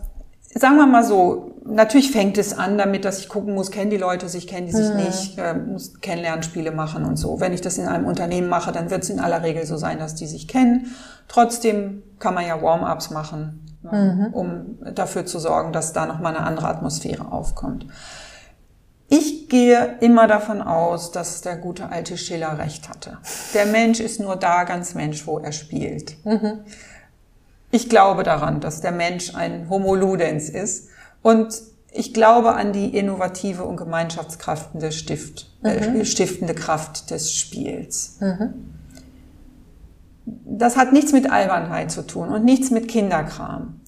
[0.55, 3.97] Sagen wir mal so, natürlich fängt es an damit, dass ich gucken muss, kennen die
[3.97, 4.95] Leute sich, kennen die sich mhm.
[4.97, 7.39] nicht, äh, muss Kennenlernspiele machen und so.
[7.39, 9.99] Wenn ich das in einem Unternehmen mache, dann wird es in aller Regel so sein,
[9.99, 10.93] dass die sich kennen.
[11.27, 14.27] Trotzdem kann man ja Warm-ups machen, mhm.
[14.31, 17.85] um dafür zu sorgen, dass da nochmal eine andere Atmosphäre aufkommt.
[19.09, 23.17] Ich gehe immer davon aus, dass der gute alte Schiller recht hatte.
[23.53, 26.17] Der Mensch ist nur da ganz Mensch, wo er spielt.
[26.25, 26.59] Mhm.
[27.71, 30.89] Ich glaube daran, dass der Mensch ein Homo ludens ist
[31.21, 36.01] und ich glaube an die innovative und gemeinschaftskraftende Stift, äh, mhm.
[36.01, 38.17] äh, stiftende Kraft des Spiels.
[38.19, 38.73] Mhm.
[40.25, 43.82] Das hat nichts mit Albernheit zu tun und nichts mit Kinderkram,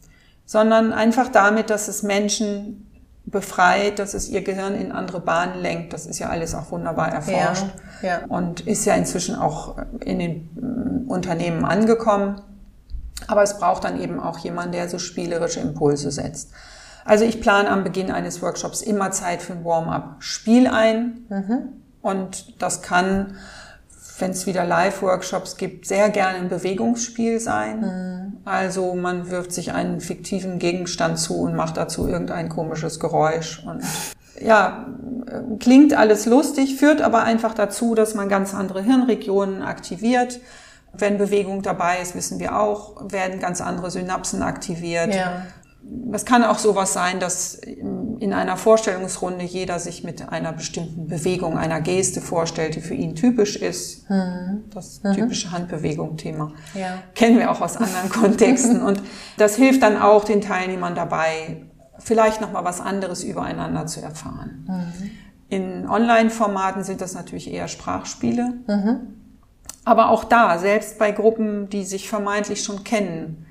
[0.45, 2.85] sondern einfach damit, dass es Menschen
[3.25, 5.93] befreit, dass es ihr Gehirn in andere Bahnen lenkt.
[5.93, 7.65] Das ist ja alles auch wunderbar erforscht
[8.01, 8.19] ja, ja.
[8.27, 12.41] und ist ja inzwischen auch in den äh, Unternehmen angekommen.
[13.27, 16.51] Aber es braucht dann eben auch jemand, der so spielerische Impulse setzt.
[17.05, 21.25] Also ich plane am Beginn eines Workshops immer Zeit für ein Warm-up-Spiel ein.
[21.29, 21.59] Mhm.
[22.01, 23.35] Und das kann,
[24.19, 27.81] wenn es wieder Live-Workshops gibt, sehr gerne ein Bewegungsspiel sein.
[27.81, 28.37] Mhm.
[28.45, 33.63] Also man wirft sich einen fiktiven Gegenstand zu und macht dazu irgendein komisches Geräusch.
[33.65, 33.83] Und
[34.41, 34.85] ja,
[35.59, 40.39] klingt alles lustig, führt aber einfach dazu, dass man ganz andere Hirnregionen aktiviert
[40.93, 45.13] wenn Bewegung dabei ist, wissen wir auch, werden ganz andere Synapsen aktiviert.
[45.13, 45.43] Ja.
[45.81, 51.57] Das kann auch sowas sein, dass in einer Vorstellungsrunde jeder sich mit einer bestimmten Bewegung,
[51.57, 54.09] einer Geste vorstellt, die für ihn typisch ist.
[54.09, 54.65] Mhm.
[54.71, 56.51] Das typische Handbewegung-Thema.
[56.75, 56.99] Ja.
[57.15, 58.81] Kennen wir auch aus anderen Kontexten.
[58.81, 59.01] Und
[59.37, 61.65] das hilft dann auch den Teilnehmern dabei,
[61.97, 64.65] vielleicht nochmal was anderes übereinander zu erfahren.
[64.67, 65.11] Mhm.
[65.49, 68.53] In Online-Formaten sind das natürlich eher Sprachspiele.
[68.67, 69.18] Mhm.
[69.89, 73.47] Aber auch da, selbst bei Gruppen, die sich vermeintlich schon kennen,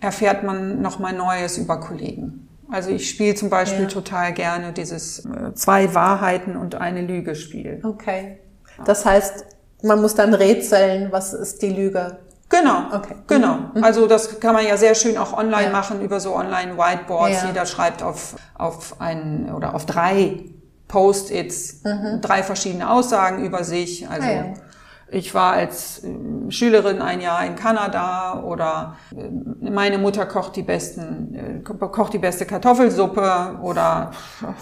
[0.00, 2.46] erfährt man nochmal Neues über Kollegen.
[2.70, 3.88] Also ich spiele zum Beispiel ja.
[3.88, 7.80] total gerne dieses äh, zwei Wahrheiten und eine Lüge Spiel.
[7.82, 8.38] Okay.
[8.84, 9.46] Das heißt,
[9.82, 12.18] man muss dann rätseln, was ist die Lüge?
[12.50, 13.14] Genau, okay.
[13.26, 13.56] genau.
[13.72, 13.82] Mhm.
[13.82, 15.70] Also das kann man ja sehr schön auch online ja.
[15.70, 17.44] machen über so online Whiteboards.
[17.44, 17.48] Ja.
[17.48, 20.44] Jeder schreibt auf auf ein oder auf drei
[20.86, 22.20] Post-its mhm.
[22.20, 24.06] drei verschiedene Aussagen über sich.
[24.06, 24.44] Also ah, ja.
[25.10, 30.62] Ich war als ähm, Schülerin ein Jahr in Kanada oder äh, meine Mutter kocht die
[30.62, 34.10] besten, äh, kocht die beste Kartoffelsuppe oder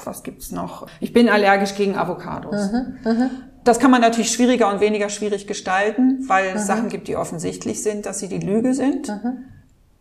[0.04, 0.86] was gibt's noch?
[1.00, 2.72] Ich bin allergisch gegen Avocados.
[2.72, 3.30] Mhm, mh.
[3.64, 6.56] Das kann man natürlich schwieriger und weniger schwierig gestalten, weil mhm.
[6.56, 9.08] es Sachen gibt, die offensichtlich sind, dass sie die Lüge sind.
[9.08, 9.44] Mhm.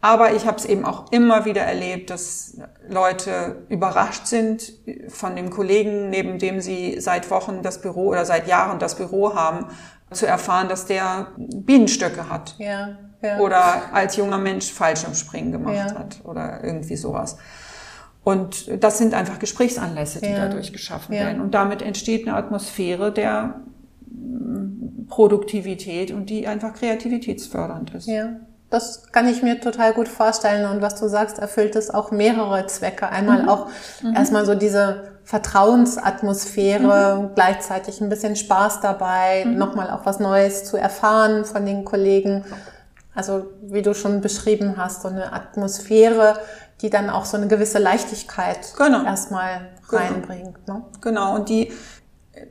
[0.02, 4.74] Aber ich habe es eben auch immer wieder erlebt, dass Leute überrascht sind
[5.08, 9.34] von dem Kollegen, neben dem sie seit Wochen das Büro oder seit Jahren das Büro
[9.34, 9.66] haben
[10.12, 12.56] zu erfahren, dass der Bienenstöcke hat.
[12.58, 13.40] Ja, ja.
[13.40, 15.96] Oder als junger Mensch Fallschirmspringen gemacht ja.
[15.96, 17.38] hat oder irgendwie sowas.
[18.24, 21.42] Und das sind einfach Gesprächsanlässe, die dadurch geschaffen werden.
[21.42, 23.62] Und damit entsteht eine Atmosphäre der
[24.08, 28.08] mm, Produktivität und die einfach kreativitätsfördernd ist.
[28.08, 28.38] Ja.
[28.76, 30.70] Das kann ich mir total gut vorstellen.
[30.70, 33.08] Und was du sagst, erfüllt es auch mehrere Zwecke.
[33.08, 33.50] Einmal mhm.
[33.50, 33.70] auch
[34.04, 34.14] mhm.
[34.14, 37.36] erstmal so diese Vertrauensatmosphäre, mhm.
[37.36, 39.58] gleichzeitig ein bisschen Spaß dabei, mhm.
[39.58, 42.44] nochmal auch was Neues zu erfahren von den Kollegen.
[43.14, 46.38] Also wie du schon beschrieben hast, so eine Atmosphäre,
[46.82, 49.06] die dann auch so eine gewisse Leichtigkeit genau.
[49.06, 50.04] erstmal genau.
[50.04, 50.68] reinbringt.
[50.68, 50.84] Ne?
[51.00, 51.72] Genau, und die,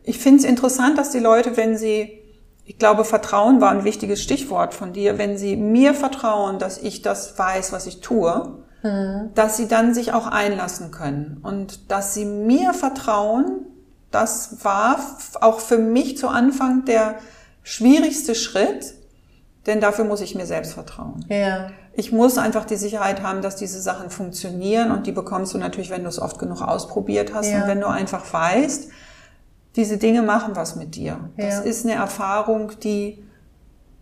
[0.04, 2.23] ich finde es interessant, dass die Leute, wenn sie,
[2.64, 7.03] ich glaube, Vertrauen war ein wichtiges Stichwort von dir, wenn sie mir vertrauen, dass ich
[7.03, 9.31] das weiß, was ich tue, Mhm.
[9.35, 13.62] dass sie dann sich auch einlassen können und dass sie mir vertrauen.
[14.11, 14.98] Das war
[15.40, 17.16] auch für mich zu Anfang der
[17.62, 18.94] schwierigste Schritt,
[19.66, 21.24] denn dafür muss ich mir selbst vertrauen.
[21.31, 21.70] Ja.
[21.94, 25.90] Ich muss einfach die Sicherheit haben, dass diese Sachen funktionieren und die bekommst du natürlich,
[25.90, 27.62] wenn du es oft genug ausprobiert hast ja.
[27.62, 28.90] und wenn du einfach weißt,
[29.76, 31.30] diese Dinge machen was mit dir.
[31.37, 31.60] Das ja.
[31.60, 33.24] ist eine Erfahrung, die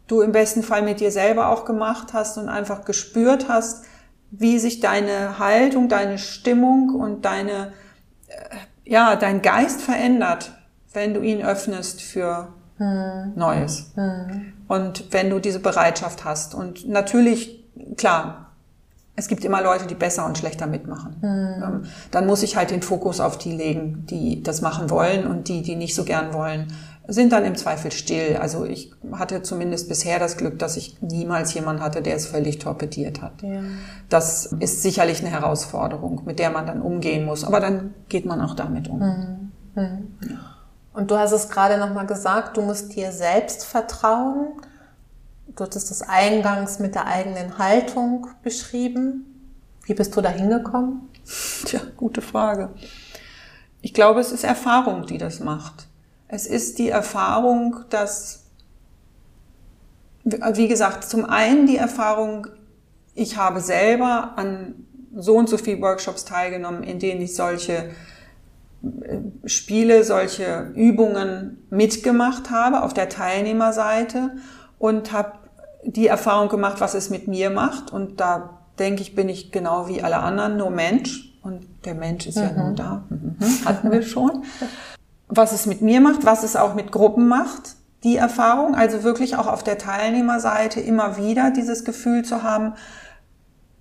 [0.06, 3.84] du im besten Fall mit dir selber auch gemacht hast und einfach gespürt hast,
[4.30, 7.72] wie sich deine Haltung, deine Stimmung und deine,
[8.28, 10.52] äh, ja, dein Geist verändert,
[10.92, 13.32] wenn du ihn öffnest für hm.
[13.36, 13.92] Neues.
[13.94, 14.52] Hm.
[14.68, 16.54] Und wenn du diese Bereitschaft hast.
[16.54, 17.64] Und natürlich,
[17.96, 18.41] klar,
[19.14, 21.16] es gibt immer Leute, die besser und schlechter mitmachen.
[21.20, 21.82] Hm.
[22.10, 25.62] Dann muss ich halt den Fokus auf die legen, die das machen wollen und die,
[25.62, 26.68] die nicht so gern wollen,
[27.08, 28.38] sind dann im Zweifel still.
[28.40, 32.58] Also ich hatte zumindest bisher das Glück, dass ich niemals jemanden hatte, der es völlig
[32.58, 33.42] torpediert hat.
[33.42, 33.60] Ja.
[34.08, 37.44] Das ist sicherlich eine Herausforderung, mit der man dann umgehen muss.
[37.44, 38.98] Aber dann geht man auch damit um.
[38.98, 39.52] Mhm.
[39.74, 40.38] Mhm.
[40.94, 44.48] Und du hast es gerade nochmal gesagt, du musst dir selbst vertrauen.
[45.56, 49.26] Du hattest das eingangs mit der eigenen Haltung beschrieben.
[49.84, 51.08] Wie bist du da hingekommen?
[51.66, 52.70] Tja, gute Frage.
[53.82, 55.88] Ich glaube, es ist Erfahrung, die das macht.
[56.28, 58.46] Es ist die Erfahrung, dass,
[60.24, 62.46] wie gesagt, zum einen die Erfahrung,
[63.14, 67.90] ich habe selber an so und so viel Workshops teilgenommen, in denen ich solche
[68.82, 74.30] äh, Spiele, solche Übungen mitgemacht habe auf der Teilnehmerseite
[74.78, 75.41] und habe
[75.84, 77.92] die Erfahrung gemacht, was es mit mir macht.
[77.92, 81.38] Und da denke ich, bin ich genau wie alle anderen nur Mensch.
[81.42, 82.42] Und der Mensch ist mhm.
[82.42, 83.04] ja nur da.
[83.08, 83.36] Mhm.
[83.64, 84.44] Hatten wir schon
[85.34, 89.36] was es mit mir macht, was es auch mit Gruppen macht, die Erfahrung, also wirklich
[89.36, 92.74] auch auf der Teilnehmerseite immer wieder dieses Gefühl zu haben,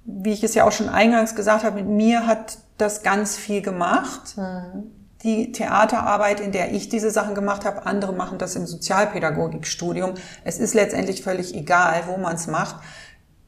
[0.06, 3.62] wie ich es ja auch schon eingangs gesagt habe, mit mir hat das ganz viel
[3.62, 4.38] gemacht.
[4.38, 4.92] Mhm.
[5.24, 10.14] Die Theaterarbeit, in der ich diese Sachen gemacht habe, andere machen das im Sozialpädagogikstudium.
[10.44, 12.78] Es ist letztendlich völlig egal, wo man es macht.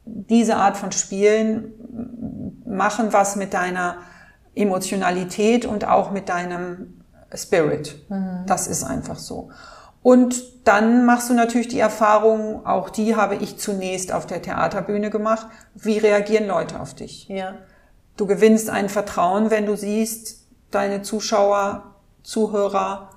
[0.05, 3.97] Diese Art von Spielen machen was mit deiner
[4.55, 8.05] Emotionalität und auch mit deinem Spirit.
[8.09, 8.43] Mhm.
[8.45, 9.49] Das ist einfach so.
[10.03, 15.09] Und dann machst du natürlich die Erfahrung, auch die habe ich zunächst auf der Theaterbühne
[15.09, 15.47] gemacht.
[15.73, 17.27] Wie reagieren Leute auf dich?
[17.29, 17.55] Ja.
[18.17, 20.42] Du gewinnst ein Vertrauen, wenn du siehst,
[20.75, 21.83] deine Zuschauer,
[22.23, 23.09] Zuhörer,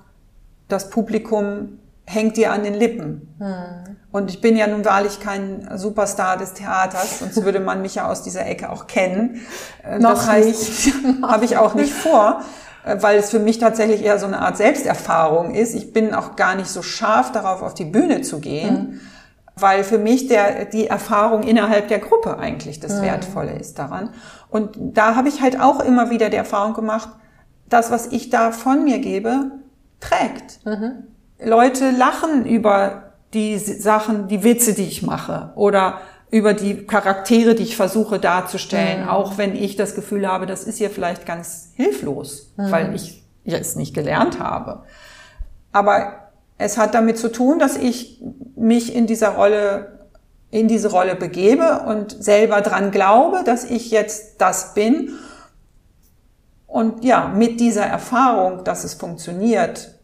[0.67, 3.35] das Publikum hängt dir an den Lippen.
[3.39, 3.97] Hm.
[4.11, 8.09] Und ich bin ja nun wahrlich kein Superstar des Theaters, sonst würde man mich ja
[8.09, 9.41] aus dieser Ecke auch kennen.
[9.83, 10.89] Äh, Noch das heißt,
[11.21, 12.41] habe ich auch nicht vor,
[12.85, 15.75] äh, weil es für mich tatsächlich eher so eine Art Selbsterfahrung ist.
[15.75, 18.77] Ich bin auch gar nicht so scharf darauf, auf die Bühne zu gehen.
[18.77, 18.99] Hm
[19.59, 23.03] weil für mich der, die Erfahrung innerhalb der Gruppe eigentlich das mhm.
[23.03, 24.11] Wertvolle ist daran.
[24.49, 27.09] Und da habe ich halt auch immer wieder die Erfahrung gemacht,
[27.69, 29.51] das, was ich da von mir gebe,
[29.99, 30.65] trägt.
[30.65, 31.03] Mhm.
[31.43, 37.63] Leute lachen über die Sachen, die Witze, die ich mache oder über die Charaktere, die
[37.63, 39.09] ich versuche darzustellen, mhm.
[39.09, 42.71] auch wenn ich das Gefühl habe, das ist hier vielleicht ganz hilflos, mhm.
[42.71, 44.83] weil ich es nicht gelernt habe.
[45.71, 48.21] Aber es hat damit zu tun, dass ich
[48.55, 50.07] mich in dieser Rolle,
[50.49, 55.11] in diese Rolle begebe und selber dran glaube, dass ich jetzt das bin.
[56.67, 59.95] Und ja, mit dieser Erfahrung, dass es funktioniert,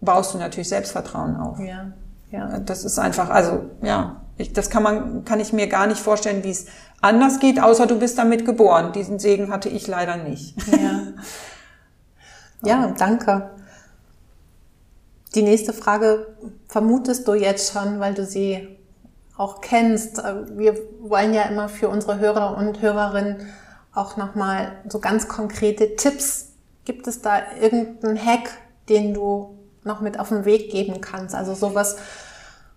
[0.00, 1.58] baust du natürlich Selbstvertrauen auf.
[1.58, 1.92] Ja,
[2.30, 2.58] ja.
[2.60, 6.44] Das ist einfach, also, ja, ich, das kann man, kann ich mir gar nicht vorstellen,
[6.44, 6.66] wie es
[7.00, 8.92] anders geht, außer du bist damit geboren.
[8.92, 10.56] Diesen Segen hatte ich leider nicht.
[10.70, 11.00] Ja.
[12.64, 13.50] Ja, danke.
[15.34, 16.26] Die nächste Frage
[16.68, 18.78] vermutest du jetzt schon, weil du sie
[19.36, 20.22] auch kennst.
[20.56, 23.46] Wir wollen ja immer für unsere Hörer und Hörerinnen
[23.96, 26.52] auch nochmal so ganz konkrete Tipps.
[26.84, 28.50] Gibt es da irgendeinen Hack,
[28.88, 31.34] den du noch mit auf den Weg geben kannst?
[31.34, 31.96] Also sowas,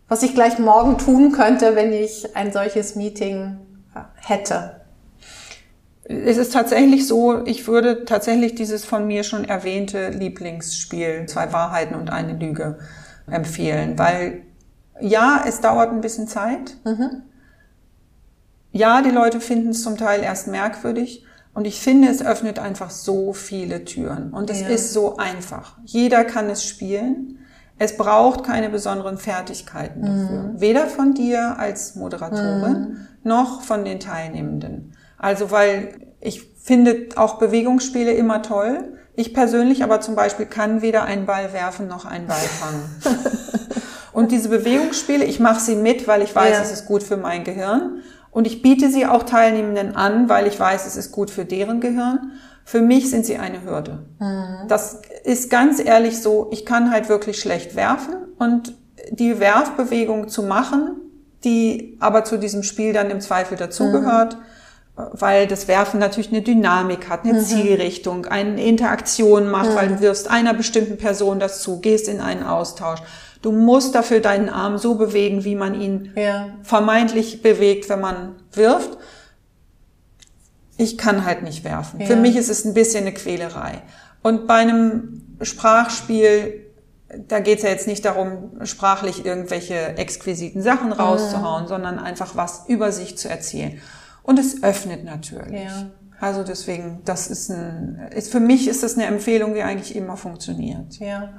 [0.08, 3.58] was ich gleich morgen tun könnte, wenn ich ein solches Meeting
[4.15, 4.79] hätte
[6.10, 11.93] es ist tatsächlich so, ich würde tatsächlich dieses von mir schon erwähnte Lieblingsspiel, zwei Wahrheiten
[11.93, 12.79] und eine Lüge,
[13.29, 14.41] empfehlen, weil
[14.99, 16.77] ja, es dauert ein bisschen Zeit.
[16.84, 17.21] Mhm.
[18.71, 21.25] Ja, die Leute finden es zum Teil erst merkwürdig.
[21.53, 24.32] Und ich finde, es öffnet einfach so viele Türen.
[24.32, 24.67] Und es ja.
[24.67, 25.77] ist so einfach.
[25.84, 27.39] Jeder kann es spielen.
[27.77, 30.41] Es braucht keine besonderen Fertigkeiten dafür.
[30.43, 30.62] Mhm.
[30.62, 33.08] Weder von dir als Moderatorin mhm.
[33.23, 34.93] noch von den Teilnehmenden.
[35.17, 38.97] Also weil ich finde auch Bewegungsspiele immer toll.
[39.15, 42.84] Ich persönlich aber zum Beispiel kann weder einen Ball werfen noch einen Ball fangen.
[44.13, 46.62] und diese Bewegungsspiele, ich mache sie mit, weil ich weiß, ja.
[46.62, 48.01] es ist gut für mein Gehirn.
[48.31, 51.81] Und ich biete sie auch Teilnehmenden an, weil ich weiß, es ist gut für deren
[51.81, 52.31] Gehirn.
[52.63, 54.05] Für mich sind sie eine Hürde.
[54.19, 54.67] Mhm.
[54.67, 58.73] Das ist ganz ehrlich so, ich kann halt wirklich schlecht werfen und
[59.11, 60.95] die Werfbewegung zu machen,
[61.43, 64.43] die aber zu diesem Spiel dann im Zweifel dazugehört, mhm
[65.13, 67.43] weil das Werfen natürlich eine Dynamik hat, eine mhm.
[67.43, 69.75] Zielrichtung, eine Interaktion macht, mhm.
[69.75, 72.99] weil du wirst einer bestimmten Person das zu, gehst in einen Austausch.
[73.41, 76.49] Du musst dafür deinen Arm so bewegen, wie man ihn ja.
[76.62, 78.97] vermeintlich bewegt, wenn man wirft.
[80.78, 82.02] Ich kann halt nicht werfen.
[82.02, 82.08] Ja.
[82.08, 83.82] Für mich ist es ein bisschen eine Quälerei.
[84.21, 86.65] Und bei einem Sprachspiel,
[87.28, 91.67] da geht es ja jetzt nicht darum, sprachlich irgendwelche exquisiten Sachen rauszuhauen, mhm.
[91.67, 93.80] sondern einfach was über sich zu erzählen.
[94.23, 95.63] Und es öffnet natürlich.
[95.63, 95.91] Ja.
[96.19, 100.17] Also deswegen, das ist ein, ist, für mich ist das eine Empfehlung, die eigentlich immer
[100.17, 100.99] funktioniert.
[100.99, 101.30] Ja.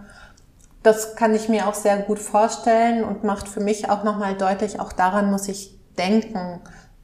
[0.83, 4.81] Das kann ich mir auch sehr gut vorstellen und macht für mich auch nochmal deutlich,
[4.81, 6.61] auch daran muss ich denken,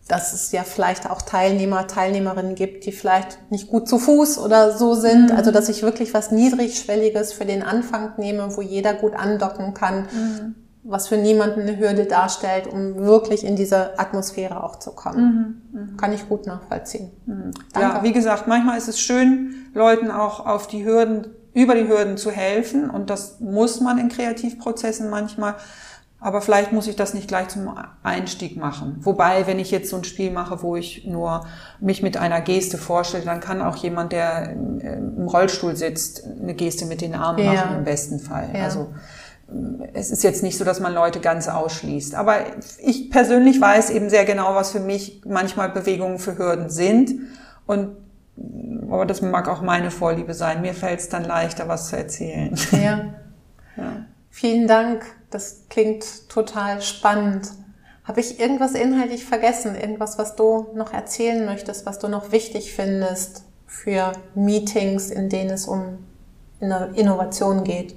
[0.08, 4.76] dass es ja vielleicht auch Teilnehmer, Teilnehmerinnen gibt, die vielleicht nicht gut zu Fuß oder
[4.76, 5.30] so sind.
[5.30, 5.36] Mhm.
[5.36, 10.06] Also, dass ich wirklich was Niedrigschwelliges für den Anfang nehme, wo jeder gut andocken kann.
[10.12, 10.54] Mhm
[10.88, 15.60] was für niemanden eine Hürde darstellt, um wirklich in diese Atmosphäre auch zu kommen.
[15.72, 15.96] Mhm, mh.
[15.96, 17.10] Kann ich gut nachvollziehen.
[17.26, 17.50] Mhm.
[17.74, 22.18] Ja, wie gesagt, manchmal ist es schön, Leuten auch auf die Hürden, über die Hürden
[22.18, 25.54] zu helfen und das muss man in Kreativprozessen manchmal.
[26.20, 28.98] Aber vielleicht muss ich das nicht gleich zum Einstieg machen.
[29.00, 31.46] Wobei, wenn ich jetzt so ein Spiel mache, wo ich nur
[31.80, 36.84] mich mit einer Geste vorstelle, dann kann auch jemand, der im Rollstuhl sitzt, eine Geste
[36.84, 37.52] mit den Armen ja.
[37.52, 38.50] machen im besten Fall.
[38.52, 38.64] Ja.
[38.64, 38.92] Also
[39.94, 42.16] es ist jetzt nicht so, dass man Leute ganz ausschließt.
[42.16, 42.36] Aber
[42.82, 47.12] ich persönlich weiß eben sehr genau, was für mich manchmal Bewegungen für Hürden sind.
[47.66, 47.96] Und
[48.90, 50.60] aber das mag auch meine Vorliebe sein.
[50.60, 52.54] Mir fällt es dann leichter, was zu erzählen.
[52.72, 52.78] Ja.
[53.76, 54.06] ja.
[54.30, 55.04] Vielen Dank.
[55.30, 57.50] Das klingt total spannend.
[58.04, 59.74] Habe ich irgendwas inhaltlich vergessen?
[59.74, 65.50] Irgendwas, was du noch erzählen möchtest, was du noch wichtig findest für Meetings, in denen
[65.50, 65.98] es um
[66.60, 67.96] Innovation geht?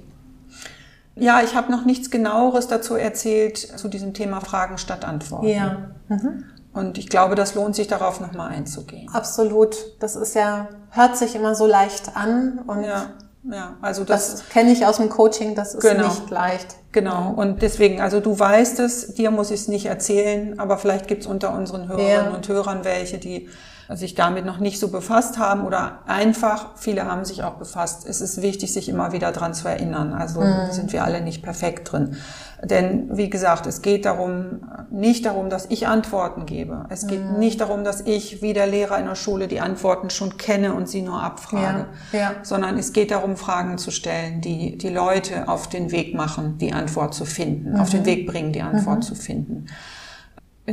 [1.14, 5.46] Ja, ich habe noch nichts genaueres dazu erzählt zu diesem Thema Fragen statt Antworten.
[5.46, 5.90] Ja.
[6.08, 6.44] Mhm.
[6.72, 9.08] Und ich glaube, das lohnt sich darauf nochmal einzugehen.
[9.12, 9.76] Absolut.
[9.98, 13.10] Das ist ja, hört sich immer so leicht an und ja.
[13.42, 16.76] Ja, also das, das kenne ich aus dem Coaching, das ist genau, nicht leicht.
[16.92, 21.06] Genau, und deswegen, also du weißt es, dir muss ich es nicht erzählen, aber vielleicht
[21.06, 22.34] gibt es unter unseren Hörerinnen ja.
[22.34, 23.48] und Hörern welche, die
[23.96, 28.06] sich damit noch nicht so befasst haben oder einfach, viele haben sich auch befasst.
[28.06, 30.12] Es ist wichtig, sich immer wieder dran zu erinnern.
[30.12, 30.70] Also mhm.
[30.70, 32.16] sind wir alle nicht perfekt drin.
[32.62, 34.60] Denn wie gesagt, es geht darum,
[34.90, 36.84] nicht darum, dass ich Antworten gebe.
[36.88, 37.38] Es geht mhm.
[37.38, 40.88] nicht darum, dass ich wie der Lehrer in der Schule die Antworten schon kenne und
[40.88, 42.18] sie nur abfrage, ja.
[42.18, 42.34] Ja.
[42.42, 46.72] sondern es geht darum, Fragen zu stellen, die die Leute auf den Weg machen, die
[46.72, 47.80] Antwort zu finden, mhm.
[47.80, 48.06] auf den mhm.
[48.06, 49.02] Weg bringen, die Antwort mhm.
[49.02, 49.66] zu finden.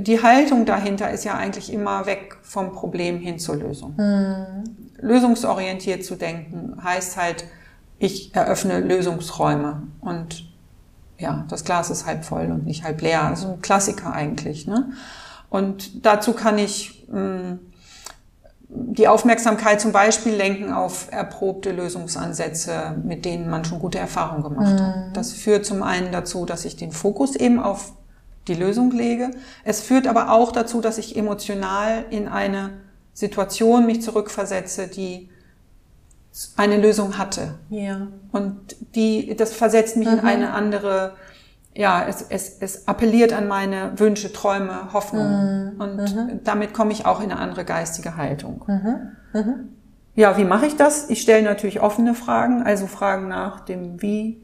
[0.01, 3.95] Die Haltung dahinter ist ja eigentlich immer weg vom Problem hin zur Lösung.
[3.97, 4.63] Mhm.
[4.99, 7.45] Lösungsorientiert zu denken heißt halt,
[7.99, 10.45] ich eröffne Lösungsräume und
[11.17, 13.23] ja, das Glas ist halb voll und nicht halb leer.
[13.23, 14.67] Also ein Klassiker eigentlich.
[14.67, 14.91] Ne?
[15.49, 17.59] Und dazu kann ich mh, hm,
[18.69, 24.73] die Aufmerksamkeit zum Beispiel lenken auf erprobte Lösungsansätze, mit denen man schon gute Erfahrungen gemacht
[24.73, 24.79] mhm.
[24.79, 25.17] hat.
[25.17, 27.93] Das führt zum einen dazu, dass ich den Fokus eben auf
[28.47, 29.31] die Lösung lege.
[29.63, 32.71] Es führt aber auch dazu, dass ich emotional in eine
[33.13, 35.29] Situation mich zurückversetze, die
[36.55, 37.55] eine Lösung hatte.
[37.69, 38.07] Ja.
[38.31, 40.19] Und die, das versetzt mich mhm.
[40.19, 41.13] in eine andere,
[41.75, 45.73] ja, es, es, es appelliert an meine Wünsche, Träume, Hoffnungen.
[45.73, 45.81] Mhm.
[45.81, 46.39] Und mhm.
[46.43, 48.63] damit komme ich auch in eine andere geistige Haltung.
[48.67, 49.39] Mhm.
[49.39, 49.53] Mhm.
[50.13, 51.09] Ja, wie mache ich das?
[51.09, 54.41] Ich stelle natürlich offene Fragen, also Fragen nach dem Wie,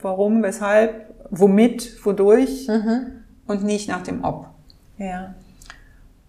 [0.00, 3.24] warum, weshalb, womit, wodurch mhm.
[3.46, 4.48] Und nicht nach dem Ob.
[4.98, 5.34] Ja.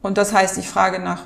[0.01, 1.24] Und das heißt, ich frage nach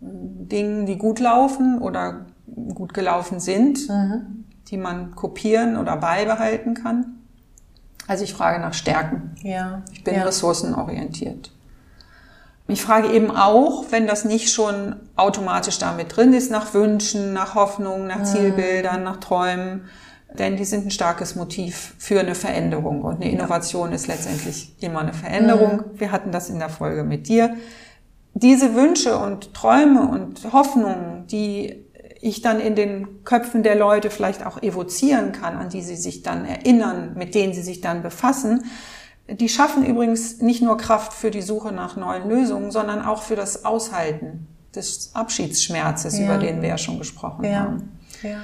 [0.00, 2.26] Dingen, die gut laufen oder
[2.74, 4.44] gut gelaufen sind, mhm.
[4.68, 7.18] die man kopieren oder beibehalten kann.
[8.08, 9.34] Also ich frage nach Stärken.
[9.42, 9.82] Ja.
[9.92, 10.24] Ich bin ja.
[10.24, 11.52] ressourcenorientiert.
[12.68, 17.54] Ich frage eben auch, wenn das nicht schon automatisch damit drin ist, nach Wünschen, nach
[17.54, 18.24] Hoffnungen, nach mhm.
[18.24, 19.84] Zielbildern, nach Träumen.
[20.38, 23.02] Denn die sind ein starkes Motiv für eine Veränderung.
[23.02, 23.96] Und eine Innovation ja.
[23.96, 25.76] ist letztendlich immer eine Veränderung.
[25.76, 26.00] Mhm.
[26.00, 27.56] Wir hatten das in der Folge mit dir.
[28.34, 31.84] Diese Wünsche und Träume und Hoffnungen, die
[32.22, 36.22] ich dann in den Köpfen der Leute vielleicht auch evozieren kann, an die sie sich
[36.22, 38.64] dann erinnern, mit denen sie sich dann befassen.
[39.28, 43.36] Die schaffen übrigens nicht nur Kraft für die Suche nach neuen Lösungen, sondern auch für
[43.36, 46.24] das Aushalten des Abschiedsschmerzes, ja.
[46.24, 47.60] über den wir ja schon gesprochen ja.
[47.60, 47.98] haben.
[48.22, 48.42] Ja.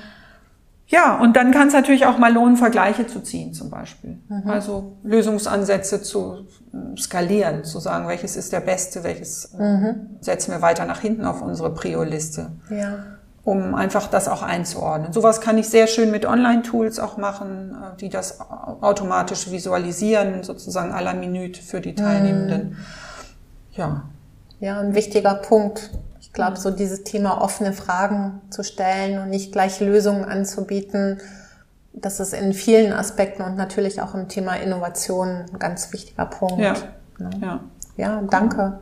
[0.91, 4.18] Ja, und dann kann es natürlich auch mal lohnen, Vergleiche zu ziehen zum Beispiel.
[4.28, 4.51] Mhm.
[4.51, 6.47] Also Lösungsansätze zu
[6.97, 10.16] skalieren, zu sagen, welches ist der beste, welches mhm.
[10.20, 12.53] setzen wir weiter nach hinten auf unsere Prio-Liste.
[12.70, 13.18] Ja
[13.49, 15.14] um einfach das auch einzuordnen.
[15.14, 20.93] Sowas kann ich sehr schön mit Online-Tools auch machen, äh, die das automatisch visualisieren, sozusagen
[20.93, 22.76] aller Minute für die Teilnehmenden.
[23.72, 24.03] Ja.
[24.61, 25.91] Ja, ein wichtiger Punkt.
[26.29, 31.18] Ich glaube, so dieses Thema offene Fragen zu stellen und nicht gleich Lösungen anzubieten,
[31.93, 36.59] das ist in vielen Aspekten und natürlich auch im Thema Innovation ein ganz wichtiger Punkt.
[36.59, 36.74] Ja,
[37.18, 37.31] ne?
[37.41, 37.61] ja.
[37.97, 38.79] ja danke.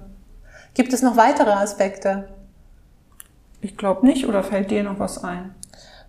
[0.74, 2.28] Gibt es noch weitere Aspekte?
[3.62, 5.55] Ich glaube nicht, oder fällt dir noch was ein?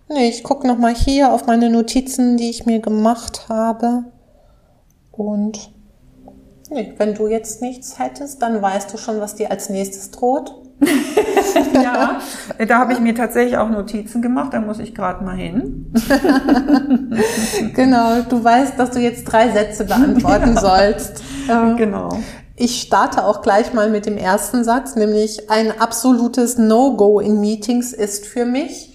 [0.08, 4.04] Nee, ich gucke nochmal hier auf meine Notizen, die ich mir gemacht habe.
[5.12, 5.70] Und
[6.70, 10.54] nee, wenn du jetzt nichts hättest, dann weißt du schon, was dir als nächstes droht.
[11.74, 12.20] ja,
[12.66, 15.92] da habe ich mir tatsächlich auch Notizen gemacht, da muss ich gerade mal hin.
[17.74, 20.60] genau, du weißt, dass du jetzt drei Sätze beantworten ja.
[20.60, 21.22] sollst.
[21.76, 22.10] Genau.
[22.54, 27.92] Ich starte auch gleich mal mit dem ersten Satz, nämlich ein absolutes No-Go in Meetings
[27.92, 28.92] ist für mich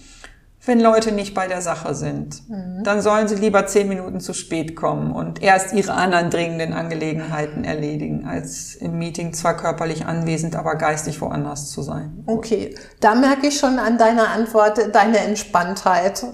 [0.66, 2.48] wenn Leute nicht bei der Sache sind.
[2.48, 2.82] Mhm.
[2.84, 7.64] Dann sollen sie lieber zehn Minuten zu spät kommen und erst ihre anderen dringenden Angelegenheiten
[7.64, 12.24] erledigen, als im Meeting zwar körperlich anwesend, aber geistig woanders zu sein.
[12.26, 16.24] Okay, da merke ich schon an deiner Antwort deine Entspanntheit.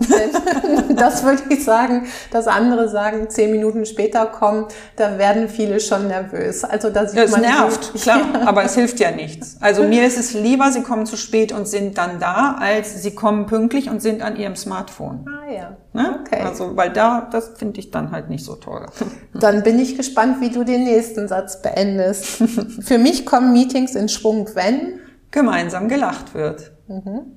[0.97, 4.66] das würde ich sagen, dass andere sagen, zehn Minuten später kommen,
[4.97, 6.64] da werden viele schon nervös.
[6.64, 9.57] Also da sieht das man nervt, klar, aber es hilft ja nichts.
[9.61, 13.14] Also mir ist es lieber, sie kommen zu spät und sind dann da, als sie
[13.14, 15.26] kommen pünktlich und sind sind an ihrem Smartphone.
[15.28, 15.76] Ah ja.
[15.92, 16.20] Ne?
[16.20, 16.42] Okay.
[16.42, 18.86] Also, weil da, das finde ich dann halt nicht so toll.
[19.34, 22.24] Dann bin ich gespannt, wie du den nächsten Satz beendest.
[22.82, 25.00] Für mich kommen Meetings in Schwung, wenn
[25.30, 26.72] gemeinsam gelacht wird.
[26.88, 27.36] Mhm.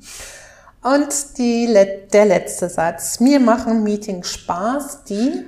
[0.81, 1.73] Und die,
[2.11, 3.19] der letzte Satz.
[3.19, 5.45] Mir machen Meetings Spaß, die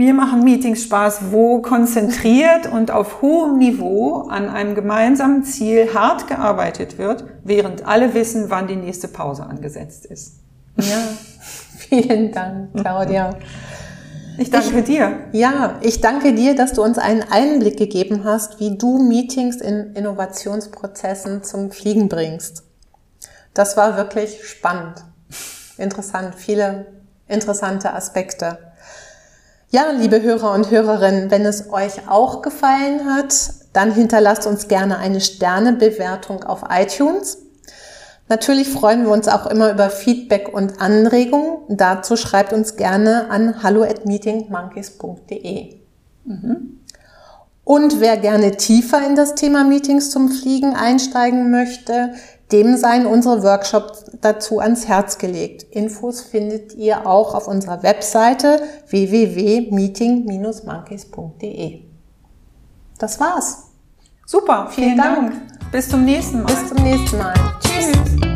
[0.00, 6.26] mir machen Meetings Spaß, wo konzentriert und auf hohem Niveau an einem gemeinsamen Ziel hart
[6.26, 10.38] gearbeitet wird, während alle wissen, wann die nächste Pause angesetzt ist.
[10.78, 11.02] Ja,
[11.76, 13.36] vielen Dank, Claudia.
[14.38, 15.18] Ich danke ich, dir.
[15.32, 19.92] Ja, ich danke dir, dass du uns einen Einblick gegeben hast, wie du Meetings in
[19.92, 22.62] Innovationsprozessen zum Fliegen bringst.
[23.52, 25.04] Das war wirklich spannend,
[25.76, 26.86] interessant, viele
[27.28, 28.69] interessante Aspekte.
[29.72, 33.32] Ja, liebe Hörer und Hörerinnen, wenn es euch auch gefallen hat,
[33.72, 37.38] dann hinterlasst uns gerne eine Sternebewertung auf iTunes.
[38.28, 41.58] Natürlich freuen wir uns auch immer über Feedback und Anregungen.
[41.68, 45.76] Dazu schreibt uns gerne an hallo@meetingmonkeys.de.
[46.24, 46.80] Mhm.
[47.62, 52.14] Und wer gerne tiefer in das Thema Meetings zum Fliegen einsteigen möchte,
[52.52, 55.64] dem seien unsere Workshops dazu ans Herz gelegt.
[55.70, 61.80] Infos findet ihr auch auf unserer Webseite www.meeting-monkeys.de.
[62.98, 63.70] Das war's.
[64.26, 65.32] Super, vielen, vielen Dank.
[65.32, 65.72] Dank.
[65.72, 66.52] Bis zum nächsten Mal.
[66.52, 67.34] Bis zum nächsten Mal.
[67.60, 68.29] Tschüss.